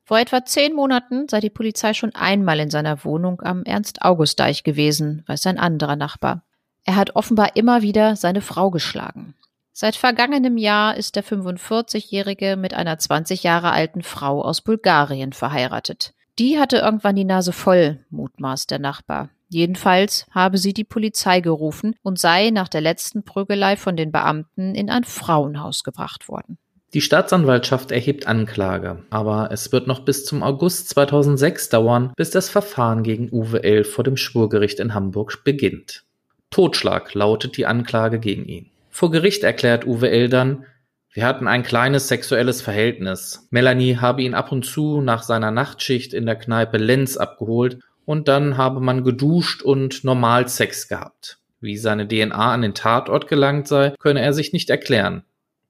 [0.06, 5.24] Vor etwa zehn Monaten sei die Polizei schon einmal in seiner Wohnung am Ernst-August-Deich gewesen,
[5.26, 6.44] weiß ein anderer Nachbar.
[6.84, 9.36] Er hat offenbar immer wieder seine Frau geschlagen.
[9.82, 16.14] Seit vergangenem Jahr ist der 45-Jährige mit einer 20 Jahre alten Frau aus Bulgarien verheiratet.
[16.38, 19.30] Die hatte irgendwann die Nase voll, mutmaßt der Nachbar.
[19.48, 24.76] Jedenfalls habe sie die Polizei gerufen und sei nach der letzten Prügelei von den Beamten
[24.76, 26.58] in ein Frauenhaus gebracht worden.
[26.94, 32.50] Die Staatsanwaltschaft erhebt Anklage, aber es wird noch bis zum August 2006 dauern, bis das
[32.50, 33.86] Verfahren gegen Uwe L.
[33.86, 36.04] vor dem Schwurgericht in Hamburg beginnt.
[36.50, 38.69] Totschlag lautet die Anklage gegen ihn.
[38.90, 40.30] Vor Gericht erklärt Uwe L.
[40.30, 40.66] dann,
[41.12, 43.48] wir hatten ein kleines sexuelles Verhältnis.
[43.50, 48.28] Melanie habe ihn ab und zu nach seiner Nachtschicht in der Kneipe Lenz abgeholt und
[48.28, 51.40] dann habe man geduscht und normal Sex gehabt.
[51.62, 55.24] Wie seine DNA an den Tatort gelangt sei, könne er sich nicht erklären.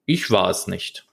[0.06, 1.06] Ich war es nicht.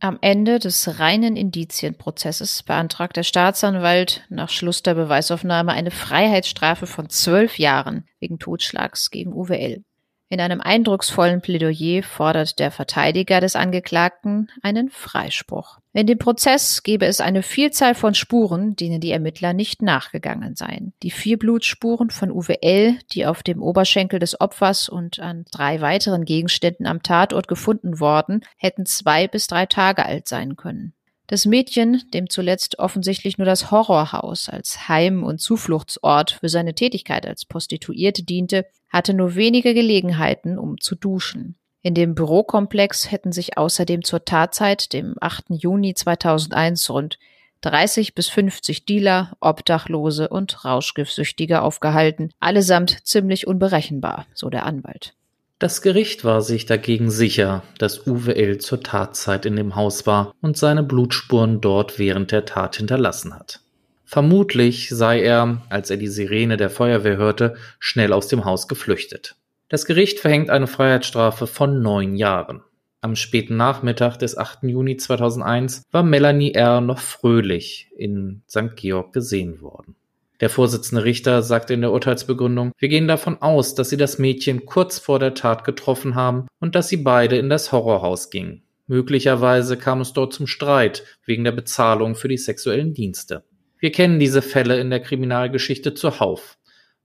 [0.00, 7.08] Am Ende des reinen Indizienprozesses beantragt der Staatsanwalt nach Schluss der Beweisaufnahme eine Freiheitsstrafe von
[7.08, 9.84] zwölf Jahren wegen Totschlags gegen Uwe L.
[10.30, 15.78] In einem eindrucksvollen Plädoyer fordert der Verteidiger des Angeklagten einen Freispruch.
[15.92, 20.92] In dem Prozess gebe es eine Vielzahl von Spuren, denen die Ermittler nicht nachgegangen seien.
[21.02, 25.80] Die vier Blutspuren von Uwe L., die auf dem Oberschenkel des Opfers und an drei
[25.80, 30.94] weiteren Gegenständen am Tatort gefunden worden, hätten zwei bis drei Tage alt sein können.
[31.26, 37.26] Das Mädchen, dem zuletzt offensichtlich nur das Horrorhaus als Heim- und Zufluchtsort für seine Tätigkeit
[37.26, 41.56] als Prostituierte diente, hatte nur wenige Gelegenheiten, um zu duschen.
[41.80, 45.46] In dem Bürokomplex hätten sich außerdem zur Tatzeit, dem 8.
[45.50, 47.18] Juni 2001, rund
[47.62, 55.14] 30 bis 50 Dealer, Obdachlose und Rauschgiftsüchtige aufgehalten, allesamt ziemlich unberechenbar, so der Anwalt.
[55.64, 58.58] Das Gericht war sich dagegen sicher, dass Uwe L.
[58.58, 63.60] zur Tatzeit in dem Haus war und seine Blutspuren dort während der Tat hinterlassen hat.
[64.04, 69.36] Vermutlich sei er, als er die Sirene der Feuerwehr hörte, schnell aus dem Haus geflüchtet.
[69.70, 72.60] Das Gericht verhängt eine Freiheitsstrafe von neun Jahren.
[73.00, 74.64] Am späten Nachmittag des 8.
[74.64, 76.82] Juni 2001 war Melanie R.
[76.82, 78.76] noch fröhlich in St.
[78.76, 79.96] Georg gesehen worden.
[80.40, 84.66] Der Vorsitzende Richter sagte in der Urteilsbegründung, wir gehen davon aus, dass Sie das Mädchen
[84.66, 88.62] kurz vor der Tat getroffen haben und dass Sie beide in das Horrorhaus gingen.
[88.86, 93.44] Möglicherweise kam es dort zum Streit wegen der Bezahlung für die sexuellen Dienste.
[93.78, 96.58] Wir kennen diese Fälle in der Kriminalgeschichte zuhauf.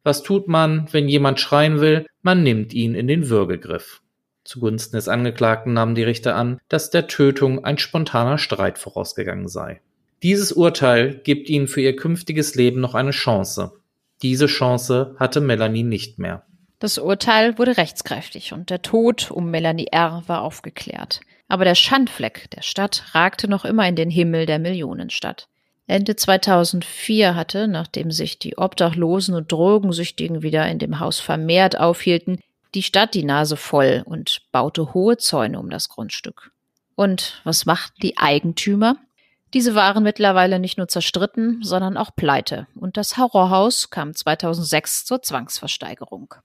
[0.03, 2.05] Was tut man, wenn jemand schreien will?
[2.21, 4.01] Man nimmt ihn in den Würgegriff.
[4.43, 9.81] Zugunsten des Angeklagten nahmen die Richter an, dass der Tötung ein spontaner Streit vorausgegangen sei.
[10.21, 13.71] Dieses Urteil gibt ihnen für ihr künftiges Leben noch eine Chance.
[14.21, 16.43] Diese Chance hatte Melanie nicht mehr.
[16.79, 20.23] Das Urteil wurde rechtskräftig und der Tod um Melanie R.
[20.27, 21.21] war aufgeklärt.
[21.47, 25.47] Aber der Schandfleck der Stadt ragte noch immer in den Himmel der Millionenstadt.
[25.87, 32.39] Ende 2004 hatte, nachdem sich die Obdachlosen und Drogensüchtigen wieder in dem Haus vermehrt aufhielten,
[32.75, 36.51] die Stadt die Nase voll und baute hohe Zäune um das Grundstück.
[36.95, 38.97] Und was machten die Eigentümer?
[39.53, 45.21] Diese waren mittlerweile nicht nur zerstritten, sondern auch pleite und das Horrorhaus kam 2006 zur
[45.21, 46.35] Zwangsversteigerung.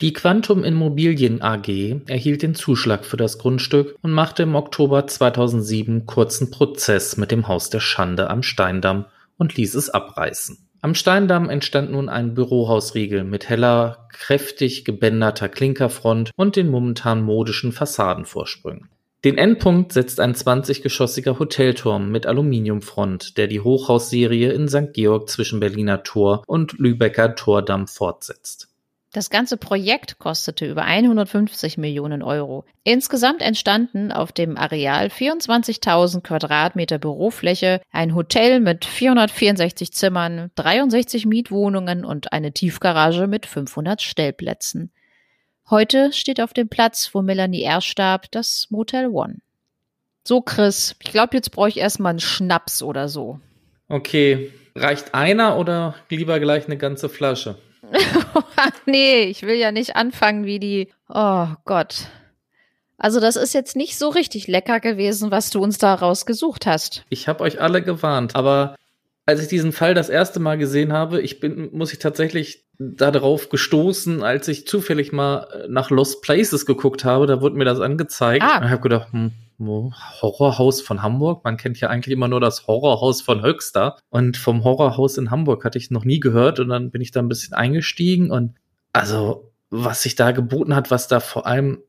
[0.00, 1.68] Die Quantum Immobilien AG
[2.08, 7.46] erhielt den Zuschlag für das Grundstück und machte im Oktober 2007 kurzen Prozess mit dem
[7.46, 9.04] Haus der Schande am Steindamm
[9.38, 10.68] und ließ es abreißen.
[10.80, 17.70] Am Steindamm entstand nun ein Bürohausriegel mit heller, kräftig gebänderter Klinkerfront und den momentan modischen
[17.70, 18.88] Fassadenvorsprüngen.
[19.24, 24.92] Den Endpunkt setzt ein 20-geschossiger Hotelturm mit Aluminiumfront, der die Hochhausserie in St.
[24.94, 28.68] Georg zwischen Berliner Tor und Lübecker Tordamm fortsetzt.
[29.12, 32.64] Das ganze Projekt kostete über 150 Millionen Euro.
[32.82, 42.04] Insgesamt entstanden auf dem Areal 24.000 Quadratmeter Bürofläche, ein Hotel mit 464 Zimmern, 63 Mietwohnungen
[42.06, 44.90] und eine Tiefgarage mit 500 Stellplätzen.
[45.70, 47.80] Heute steht auf dem Platz, wo Melanie R.
[47.80, 49.38] starb, das Motel One.
[50.24, 53.40] So, Chris, ich glaube, jetzt brauche ich erstmal einen Schnaps oder so.
[53.88, 57.58] Okay, reicht einer oder lieber gleich eine ganze Flasche?
[58.86, 60.88] nee, ich will ja nicht anfangen wie die.
[61.08, 62.06] Oh Gott.
[62.96, 67.04] Also das ist jetzt nicht so richtig lecker gewesen, was du uns da rausgesucht hast.
[67.08, 68.76] Ich habe euch alle gewarnt, aber
[69.26, 72.61] als ich diesen Fall das erste Mal gesehen habe, ich bin, muss ich tatsächlich
[72.96, 77.64] darauf gestoßen, als ich zufällig mal äh, nach Lost Places geguckt habe, da wurde mir
[77.64, 78.44] das angezeigt.
[78.44, 78.58] Ah.
[78.58, 81.44] Und ich habe gedacht, hm, Horrorhaus von Hamburg.
[81.44, 83.98] Man kennt ja eigentlich immer nur das Horrorhaus von Höxter.
[84.10, 86.60] Und vom Horrorhaus in Hamburg hatte ich noch nie gehört.
[86.60, 88.30] Und dann bin ich da ein bisschen eingestiegen.
[88.30, 88.54] Und
[88.92, 91.82] also, was sich da geboten hat, was da vor allem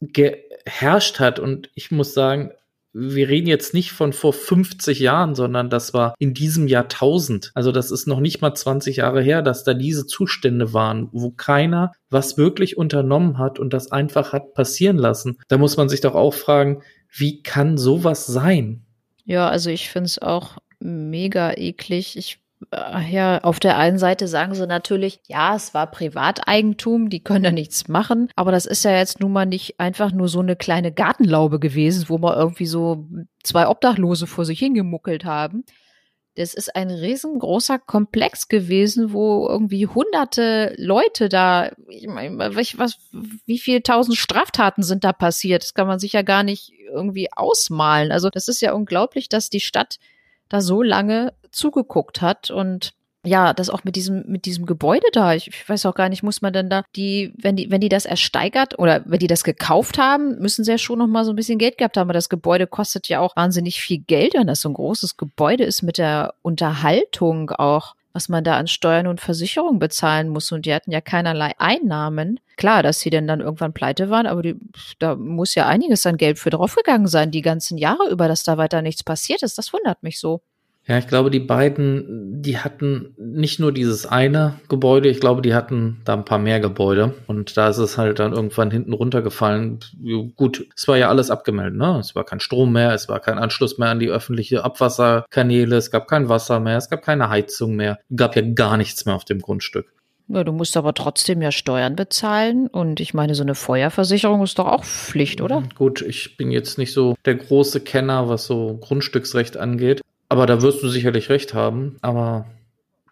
[0.00, 1.38] geherrscht hat.
[1.38, 2.52] Und ich muss sagen,
[2.92, 7.50] wir reden jetzt nicht von vor 50 Jahren, sondern das war in diesem Jahrtausend.
[7.54, 11.30] Also das ist noch nicht mal 20 Jahre her, dass da diese Zustände waren, wo
[11.30, 15.38] keiner was wirklich unternommen hat und das einfach hat passieren lassen.
[15.48, 18.84] Da muss man sich doch auch fragen, wie kann sowas sein?
[19.24, 22.16] Ja, also ich finde es auch mega eklig.
[22.16, 22.40] Ich
[22.72, 27.52] ja, auf der einen Seite sagen sie natürlich, ja, es war Privateigentum, die können da
[27.52, 30.92] nichts machen, aber das ist ja jetzt nun mal nicht einfach nur so eine kleine
[30.92, 33.06] Gartenlaube gewesen, wo mal irgendwie so
[33.44, 35.64] zwei Obdachlose vor sich hingemuckelt haben.
[36.34, 42.98] Das ist ein riesengroßer Komplex gewesen, wo irgendwie hunderte Leute da, ich meine, was,
[43.44, 45.62] wie viele tausend Straftaten sind da passiert?
[45.62, 48.12] Das kann man sich ja gar nicht irgendwie ausmalen.
[48.12, 49.98] Also das ist ja unglaublich, dass die Stadt
[50.48, 52.92] da so lange zugeguckt hat und
[53.24, 55.34] ja, das auch mit diesem, mit diesem Gebäude da.
[55.34, 57.88] Ich, ich, weiß auch gar nicht, muss man denn da die, wenn die, wenn die
[57.88, 61.32] das ersteigert oder wenn die das gekauft haben, müssen sie ja schon noch mal so
[61.32, 62.06] ein bisschen Geld gehabt haben.
[62.06, 65.64] Aber das Gebäude kostet ja auch wahnsinnig viel Geld, wenn das so ein großes Gebäude
[65.64, 70.50] ist mit der Unterhaltung auch, was man da an Steuern und Versicherungen bezahlen muss.
[70.50, 72.40] Und die hatten ja keinerlei Einnahmen.
[72.56, 74.56] Klar, dass sie denn dann irgendwann pleite waren, aber die,
[74.98, 78.58] da muss ja einiges an Geld für draufgegangen sein, die ganzen Jahre über, dass da
[78.58, 79.56] weiter nichts passiert ist.
[79.56, 80.42] Das wundert mich so.
[80.88, 85.54] Ja, ich glaube, die beiden, die hatten nicht nur dieses eine Gebäude, ich glaube, die
[85.54, 87.14] hatten da ein paar mehr Gebäude.
[87.26, 89.80] Und da ist es halt dann irgendwann hinten runtergefallen.
[90.34, 91.98] Gut, es war ja alles abgemeldet, ne?
[92.00, 95.90] Es war kein Strom mehr, es war kein Anschluss mehr an die öffentliche Abwasserkanäle, es
[95.90, 99.14] gab kein Wasser mehr, es gab keine Heizung mehr, es gab ja gar nichts mehr
[99.14, 99.92] auf dem Grundstück.
[100.28, 104.58] Ja, du musst aber trotzdem ja Steuern bezahlen und ich meine, so eine Feuerversicherung ist
[104.58, 105.62] doch auch Pflicht, oder?
[105.74, 110.02] Gut, ich bin jetzt nicht so der große Kenner, was so Grundstücksrecht angeht.
[110.28, 111.96] Aber da wirst du sicherlich recht haben.
[112.02, 112.46] Aber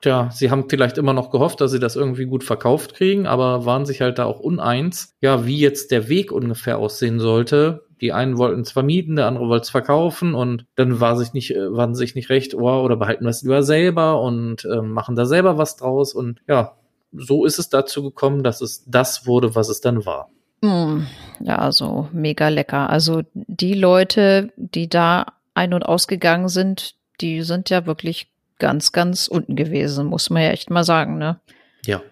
[0.03, 3.65] tja, sie haben vielleicht immer noch gehofft, dass sie das irgendwie gut verkauft kriegen, aber
[3.65, 7.87] waren sich halt da auch uneins, ja, wie jetzt der Weg ungefähr aussehen sollte.
[8.01, 11.57] Die einen wollten es vermieten, der andere wollte es verkaufen und dann war sich nicht,
[11.57, 15.17] äh, waren sich nicht recht, oh, oder behalten wir es lieber selber und äh, machen
[15.17, 16.13] da selber was draus.
[16.13, 16.77] Und ja,
[17.13, 20.29] so ist es dazu gekommen, dass es das wurde, was es dann war.
[20.61, 21.07] Mm,
[21.41, 22.91] ja, so mega lecker.
[22.91, 29.29] Also die Leute, die da ein- und ausgegangen sind, die sind ja wirklich ganz, ganz
[29.29, 31.39] unten gewesen, muss man ja echt mal sagen, ne?
[31.85, 32.03] Ja.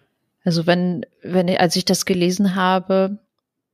[0.44, 3.18] Also wenn, wenn, als ich das gelesen habe,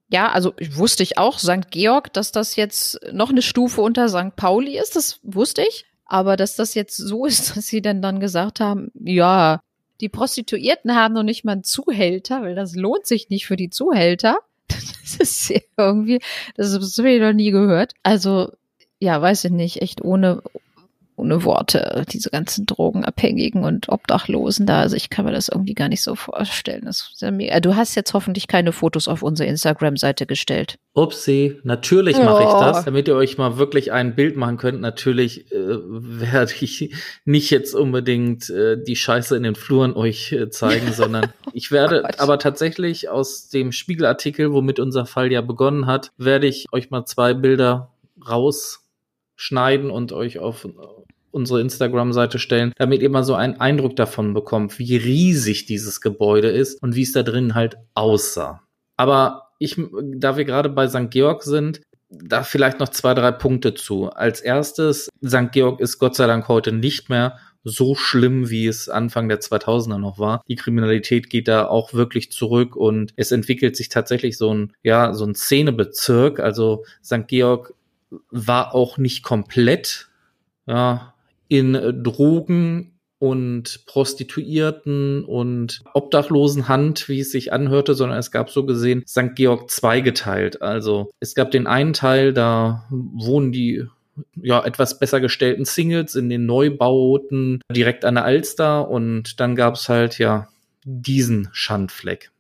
[0.09, 1.71] ja, also wusste ich auch, St.
[1.71, 4.37] Georg, dass das jetzt noch eine Stufe unter St.
[4.37, 5.87] Pauli ist, das wusste ich.
[6.05, 9.61] Aber dass das jetzt so ist, dass sie dann dann gesagt haben, ja,
[10.01, 13.71] die Prostituierten haben noch nicht mal einen Zuhälter, weil das lohnt sich nicht für die
[13.71, 14.39] Zuhälter.
[15.19, 16.21] Das ist irgendwie,
[16.55, 17.95] das habe ich noch nie gehört.
[18.05, 18.53] Also,
[19.01, 20.41] ja, weiß ich nicht, echt ohne,
[21.21, 24.81] ohne Worte, diese ganzen Drogenabhängigen und Obdachlosen da.
[24.81, 26.89] Also ich kann mir das irgendwie gar nicht so vorstellen.
[27.19, 27.61] Ja mega.
[27.61, 30.79] Du hast jetzt hoffentlich keine Fotos auf unsere Instagram-Seite gestellt.
[30.93, 34.81] Upsi, natürlich mache ich das, damit ihr euch mal wirklich ein Bild machen könnt.
[34.81, 36.93] Natürlich äh, werde ich
[37.25, 42.03] nicht jetzt unbedingt äh, die Scheiße in den Fluren euch äh, zeigen, sondern ich werde
[42.05, 46.91] oh aber tatsächlich aus dem Spiegelartikel, womit unser Fall ja begonnen hat, werde ich euch
[46.91, 47.93] mal zwei Bilder
[48.29, 50.67] rausschneiden und euch auf
[51.31, 56.49] unsere Instagram-Seite stellen, damit ihr mal so einen Eindruck davon bekommt, wie riesig dieses Gebäude
[56.49, 58.63] ist und wie es da drin halt aussah.
[58.97, 59.77] Aber ich,
[60.15, 61.11] da wir gerade bei St.
[61.11, 64.11] Georg sind, da vielleicht noch zwei, drei Punkte zu.
[64.11, 65.53] Als erstes, St.
[65.53, 69.99] Georg ist Gott sei Dank heute nicht mehr so schlimm, wie es Anfang der 2000er
[69.99, 70.43] noch war.
[70.49, 75.13] Die Kriminalität geht da auch wirklich zurück und es entwickelt sich tatsächlich so ein, ja,
[75.13, 76.41] so ein Szenebezirk.
[76.41, 77.29] Also St.
[77.29, 77.75] Georg
[78.31, 80.09] war auch nicht komplett,
[80.67, 81.15] ja,
[81.51, 88.65] in Drogen und Prostituierten und Obdachlosen Hand, wie es sich anhörte, sondern es gab so
[88.65, 89.35] gesehen St.
[89.35, 90.63] Georg zweigeteilt.
[90.63, 93.85] Also es gab den einen Teil, da wohnen die
[94.41, 99.75] ja, etwas besser gestellten Singles in den Neubauten direkt an der Alster und dann gab
[99.75, 100.49] es halt ja
[100.85, 102.31] diesen Schandfleck,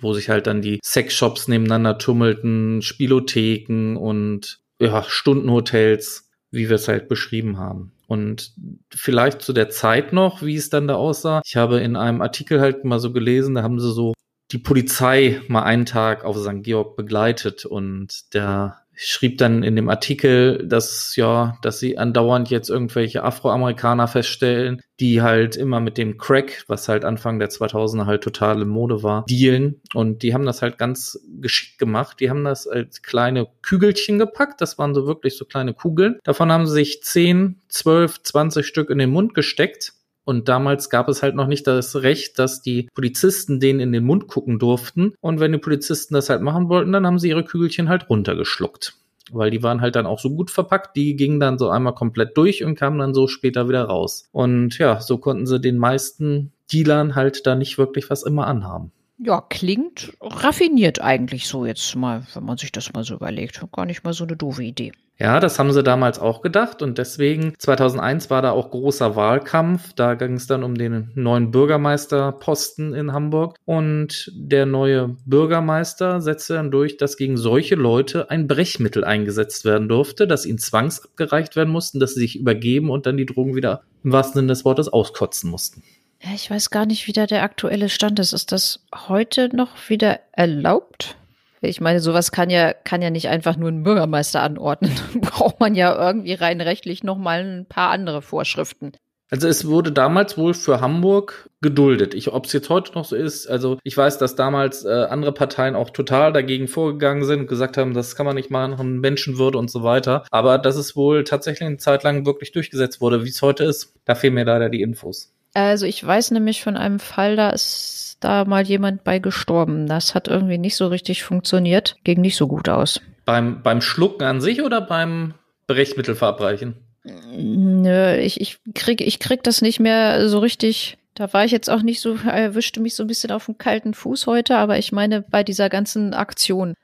[0.00, 6.86] wo sich halt dann die Sexshops nebeneinander tummelten, Spielotheken und ja, Stundenhotels, wie wir es
[6.86, 7.92] halt beschrieben haben.
[8.08, 8.54] Und
[8.90, 11.42] vielleicht zu der Zeit noch, wie es dann da aussah.
[11.44, 14.14] Ich habe in einem Artikel halt mal so gelesen, da haben sie so
[14.50, 16.62] die Polizei mal einen Tag auf St.
[16.62, 22.68] Georg begleitet und der schrieb dann in dem Artikel, dass ja, dass sie andauernd jetzt
[22.68, 28.24] irgendwelche Afroamerikaner feststellen, die halt immer mit dem Crack, was halt Anfang der 2000er halt
[28.24, 32.18] totale Mode war, dealen und die haben das halt ganz geschickt gemacht.
[32.18, 36.18] Die haben das als kleine Kügelchen gepackt, das waren so wirklich so kleine Kugeln.
[36.24, 39.92] Davon haben sie sich 10, 12, 20 Stück in den Mund gesteckt
[40.28, 44.04] und damals gab es halt noch nicht das Recht, dass die Polizisten denen in den
[44.04, 45.14] Mund gucken durften.
[45.22, 48.98] Und wenn die Polizisten das halt machen wollten, dann haben sie ihre Kügelchen halt runtergeschluckt.
[49.32, 52.36] Weil die waren halt dann auch so gut verpackt, die gingen dann so einmal komplett
[52.36, 54.28] durch und kamen dann so später wieder raus.
[54.30, 58.92] Und ja, so konnten sie den meisten Dealern halt da nicht wirklich was immer anhaben.
[59.20, 63.60] Ja, klingt raffiniert eigentlich so jetzt mal, wenn man sich das mal so überlegt.
[63.72, 64.92] Gar nicht mal so eine doofe Idee.
[65.20, 69.92] Ja, das haben sie damals auch gedacht und deswegen 2001 war da auch großer Wahlkampf.
[69.94, 76.54] Da ging es dann um den neuen Bürgermeisterposten in Hamburg und der neue Bürgermeister setzte
[76.54, 81.70] dann durch, dass gegen solche Leute ein Brechmittel eingesetzt werden durfte, dass ihnen zwangsabgereicht werden
[81.70, 84.86] mussten, dass sie sich übergeben und dann die Drogen wieder im wahrsten Sinne des Wortes
[84.86, 85.82] auskotzen mussten.
[86.20, 88.32] Ich weiß gar nicht, wie da der aktuelle Stand ist.
[88.32, 91.16] Ist das heute noch wieder erlaubt?
[91.60, 94.92] Ich meine, sowas kann ja, kann ja nicht einfach nur ein Bürgermeister anordnen.
[95.20, 98.92] Braucht man ja irgendwie rein rechtlich noch mal ein paar andere Vorschriften.
[99.30, 102.16] Also es wurde damals wohl für Hamburg geduldet.
[102.28, 105.74] Ob es jetzt heute noch so ist, also ich weiß, dass damals äh, andere Parteien
[105.74, 109.70] auch total dagegen vorgegangen sind und gesagt haben, das kann man nicht machen, Menschenwürde und
[109.70, 110.24] so weiter.
[110.30, 113.94] Aber dass es wohl tatsächlich eine Zeit lang wirklich durchgesetzt wurde, wie es heute ist,
[114.06, 115.34] da fehlen mir leider die Infos.
[115.58, 119.86] Also ich weiß nämlich von einem Fall, da ist da mal jemand bei gestorben.
[119.88, 121.96] Das hat irgendwie nicht so richtig funktioniert.
[122.04, 123.00] Ging nicht so gut aus.
[123.24, 125.34] Beim, beim Schlucken an sich oder beim
[125.66, 126.76] Brechmittel verabreichen?
[127.04, 130.96] Nö, ich, ich, krieg, ich krieg das nicht mehr so richtig.
[131.14, 133.94] Da war ich jetzt auch nicht so, erwischte mich so ein bisschen auf dem kalten
[133.94, 136.74] Fuß heute, aber ich meine, bei dieser ganzen Aktion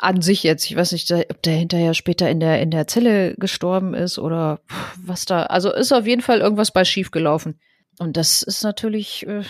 [0.00, 3.34] an sich jetzt, ich weiß nicht, ob der hinterher später in der, in der Zelle
[3.36, 4.58] gestorben ist oder
[4.96, 7.60] was da, also ist auf jeden Fall irgendwas bei schief gelaufen.
[7.98, 9.42] Und das ist natürlich, äh,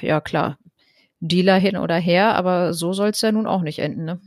[0.00, 0.58] ja klar,
[1.20, 4.20] Dealer hin oder her, aber so soll es ja nun auch nicht enden, ne?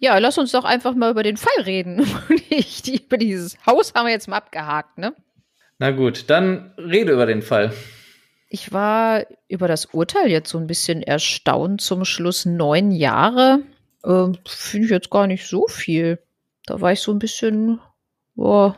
[0.00, 2.06] Ja, lass uns doch einfach mal über den Fall reden.
[2.50, 5.12] Nicht über dieses Haus haben wir jetzt mal abgehakt, ne?
[5.78, 7.72] Na gut, dann rede über den Fall.
[8.48, 12.46] Ich war über das Urteil jetzt so ein bisschen erstaunt zum Schluss.
[12.46, 13.62] Neun Jahre
[14.04, 16.20] äh, finde ich jetzt gar nicht so viel.
[16.64, 17.80] Da war ich so ein bisschen,
[18.36, 18.76] boah,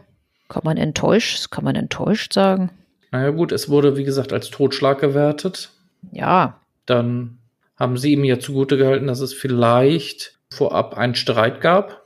[0.49, 2.71] kann man enttäuscht, kann man enttäuscht sagen.
[3.11, 5.71] Naja gut, es wurde wie gesagt als Totschlag gewertet.
[6.13, 6.61] Ja.
[6.87, 7.39] Dann
[7.77, 12.03] haben sie ihm ja zugute gehalten, dass es vielleicht vorab einen Streit gab,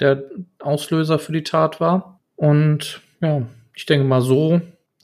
[0.00, 0.24] der
[0.58, 2.18] Auslöser für die Tat war.
[2.36, 3.42] Und ja,
[3.74, 4.60] ich denke mal, so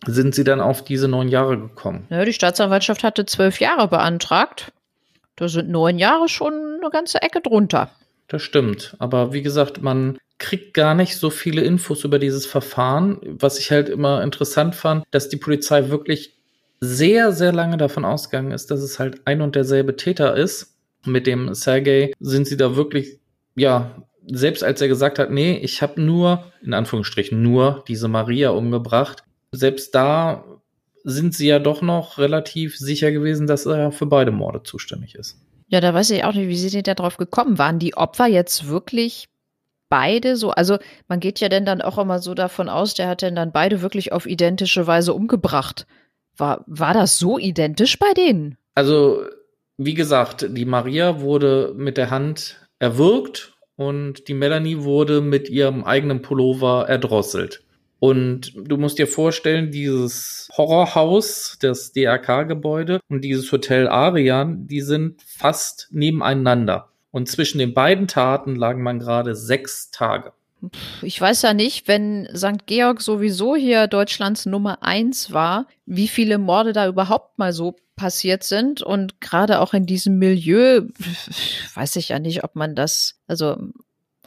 [0.06, 2.06] sind sie dann auf diese neun Jahre gekommen.
[2.10, 4.72] Ja, die Staatsanwaltschaft hatte zwölf Jahre beantragt.
[5.36, 7.90] Da sind neun Jahre schon eine ganze Ecke drunter.
[8.28, 8.96] Das stimmt.
[8.98, 13.18] Aber wie gesagt, man kriegt gar nicht so viele Infos über dieses Verfahren.
[13.22, 16.34] Was ich halt immer interessant fand, dass die Polizei wirklich
[16.80, 20.76] sehr, sehr lange davon ausgegangen ist, dass es halt ein und derselbe Täter ist.
[21.06, 23.20] Mit dem Sergei sind sie da wirklich,
[23.54, 28.50] ja, selbst als er gesagt hat, nee, ich habe nur, in Anführungsstrichen, nur diese Maria
[28.50, 29.22] umgebracht,
[29.52, 30.44] selbst da
[31.04, 35.40] sind sie ja doch noch relativ sicher gewesen, dass er für beide Morde zuständig ist.
[35.68, 37.78] Ja, da weiß ich auch nicht, wie sie denn da drauf gekommen waren.
[37.78, 39.28] Die Opfer jetzt wirklich
[39.92, 43.20] beide so, also man geht ja denn dann auch immer so davon aus, der hat
[43.20, 45.86] denn dann beide wirklich auf identische Weise umgebracht.
[46.34, 48.56] War, war das so identisch bei denen?
[48.74, 49.20] Also,
[49.76, 55.84] wie gesagt, die Maria wurde mit der Hand erwürgt und die Melanie wurde mit ihrem
[55.84, 57.62] eigenen Pullover erdrosselt.
[57.98, 65.20] Und du musst dir vorstellen, dieses Horrorhaus, das DRK-Gebäude und dieses Hotel Arian, die sind
[65.20, 66.91] fast nebeneinander.
[67.12, 70.32] Und zwischen den beiden Taten lagen man gerade sechs Tage
[71.02, 72.66] ich weiß ja nicht, wenn St.
[72.66, 78.44] Georg sowieso hier Deutschlands Nummer eins war, wie viele Morde da überhaupt mal so passiert
[78.44, 78.82] sind.
[78.82, 80.82] Und gerade auch in diesem Milieu
[81.74, 83.56] weiß ich ja nicht, ob man das, also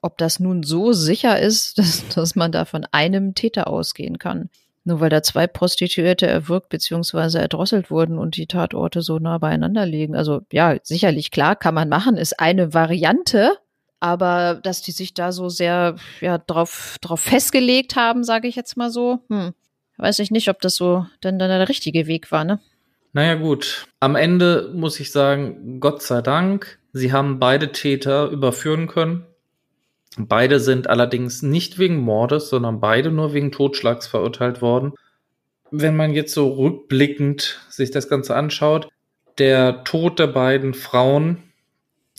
[0.01, 4.49] ob das nun so sicher ist, dass, dass man da von einem Täter ausgehen kann.
[4.87, 7.39] Nur weil da zwei Prostituierte erwürgt bzw.
[7.39, 10.15] erdrosselt wurden und die Tatorte so nah beieinander liegen.
[10.15, 13.57] Also ja, sicherlich klar, kann man machen, ist eine Variante,
[13.99, 18.77] aber dass die sich da so sehr ja drauf drauf festgelegt haben, sage ich jetzt
[18.77, 19.55] mal so, hm,
[19.97, 22.59] weiß ich nicht, ob das so denn dann der richtige Weg war, ne?
[23.13, 28.87] Naja gut, am Ende muss ich sagen, Gott sei Dank, sie haben beide Täter überführen
[28.87, 29.25] können.
[30.17, 34.93] Beide sind allerdings nicht wegen Mordes, sondern beide nur wegen Totschlags verurteilt worden.
[35.71, 38.87] Wenn man jetzt so rückblickend sich das Ganze anschaut,
[39.37, 41.43] der Tod der beiden Frauen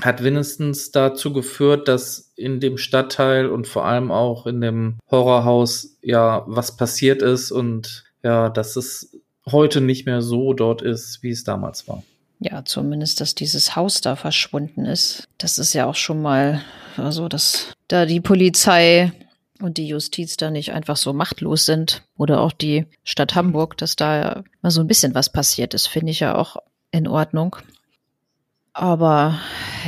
[0.02, 5.96] hat wenigstens dazu geführt, dass in dem Stadtteil und vor allem auch in dem Horrorhaus
[6.02, 9.18] ja was passiert ist und ja, dass es
[9.50, 12.02] heute nicht mehr so dort ist, wie es damals war.
[12.38, 15.28] Ja, zumindest, dass dieses Haus da verschwunden ist.
[15.38, 16.62] Das ist ja auch schon mal,
[16.96, 19.12] also, dass da die Polizei
[19.60, 23.96] und die Justiz da nicht einfach so machtlos sind oder auch die Stadt Hamburg, dass
[23.96, 26.56] da mal so ein bisschen was passiert ist, finde ich ja auch
[26.90, 27.56] in Ordnung.
[28.74, 29.38] Aber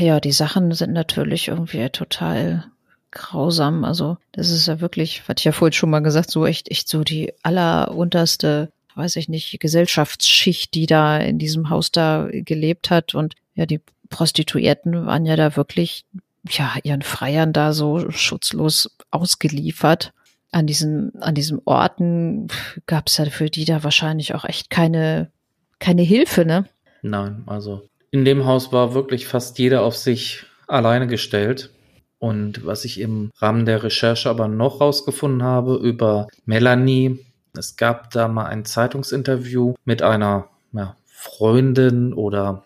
[0.00, 2.64] ja, die Sachen sind natürlich irgendwie total
[3.10, 3.84] grausam.
[3.84, 6.88] Also das ist ja wirklich, hatte ich ja vorhin schon mal gesagt, so echt, echt
[6.88, 13.14] so die allerunterste, weiß ich nicht, Gesellschaftsschicht, die da in diesem Haus da gelebt hat.
[13.14, 13.80] Und ja, die
[14.10, 16.04] Prostituierten waren ja da wirklich,
[16.48, 20.12] ja, ihren Freiern da so schutzlos ausgeliefert.
[20.50, 22.48] An diesen, an diesen Orten
[22.86, 25.30] gab es ja für die da wahrscheinlich auch echt keine,
[25.78, 26.66] keine Hilfe, ne?
[27.02, 31.70] Nein, also in dem Haus war wirklich fast jeder auf sich alleine gestellt.
[32.18, 37.24] Und was ich im Rahmen der Recherche aber noch rausgefunden habe über Melanie,
[37.56, 42.64] es gab da mal ein Zeitungsinterview mit einer ja, Freundin oder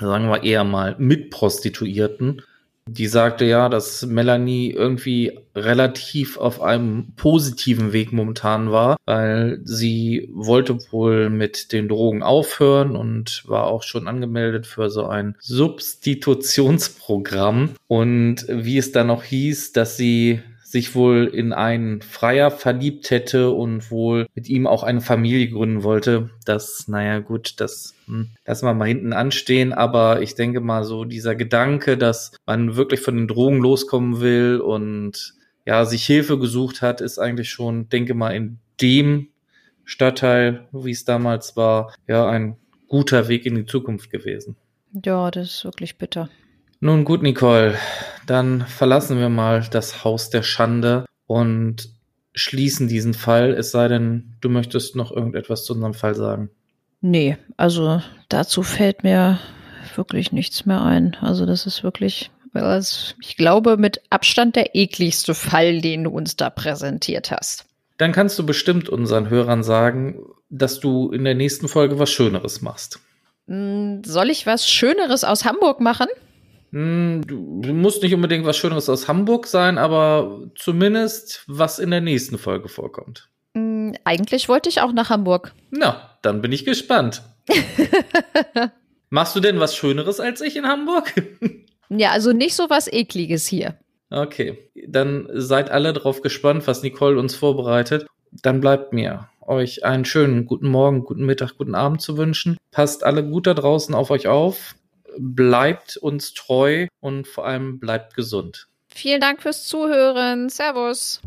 [0.00, 2.42] sagen wir eher mal Mitprostituierten,
[2.86, 10.28] die sagte ja, dass Melanie irgendwie relativ auf einem positiven Weg momentan war, weil sie
[10.32, 17.74] wollte wohl mit den Drogen aufhören und war auch schon angemeldet für so ein Substitutionsprogramm.
[17.86, 20.42] Und wie es dann noch hieß, dass sie
[20.72, 25.82] sich wohl in einen Freier verliebt hätte und wohl mit ihm auch eine Familie gründen
[25.82, 26.30] wollte.
[26.46, 29.74] Das, naja, gut, das hm, lassen wir mal hinten anstehen.
[29.74, 34.62] Aber ich denke mal so dieser Gedanke, dass man wirklich von den Drogen loskommen will
[34.64, 35.34] und
[35.66, 39.28] ja, sich Hilfe gesucht hat, ist eigentlich schon, denke mal, in dem
[39.84, 42.56] Stadtteil, wie es damals war, ja, ein
[42.88, 44.56] guter Weg in die Zukunft gewesen.
[45.04, 46.30] Ja, das ist wirklich bitter.
[46.84, 47.78] Nun gut, Nicole,
[48.26, 51.90] dann verlassen wir mal das Haus der Schande und
[52.34, 56.50] schließen diesen Fall, es sei denn, du möchtest noch irgendetwas zu unserem Fall sagen.
[57.00, 59.38] Nee, also dazu fällt mir
[59.94, 61.16] wirklich nichts mehr ein.
[61.20, 66.50] Also das ist wirklich, ich glaube, mit Abstand der ekligste Fall, den du uns da
[66.50, 67.64] präsentiert hast.
[67.96, 70.18] Dann kannst du bestimmt unseren Hörern sagen,
[70.50, 72.98] dass du in der nächsten Folge was Schöneres machst.
[73.46, 76.08] Hm, soll ich was Schöneres aus Hamburg machen?
[76.72, 82.00] Hm, du musst nicht unbedingt was Schöneres aus Hamburg sein, aber zumindest was in der
[82.00, 83.28] nächsten Folge vorkommt.
[83.54, 85.52] Hm, eigentlich wollte ich auch nach Hamburg.
[85.70, 87.22] Na, dann bin ich gespannt.
[89.10, 91.12] Machst du denn was Schöneres als ich in Hamburg?
[91.90, 93.76] ja, also nicht so was Ekliges hier.
[94.08, 98.06] Okay, dann seid alle drauf gespannt, was Nicole uns vorbereitet.
[98.30, 102.56] Dann bleibt mir euch einen schönen guten Morgen, guten Mittag, guten Abend zu wünschen.
[102.70, 104.74] Passt alle gut da draußen auf euch auf
[105.18, 108.68] bleibt uns treu und vor allem bleibt gesund.
[108.88, 110.48] Vielen Dank fürs Zuhören.
[110.48, 111.20] Servus.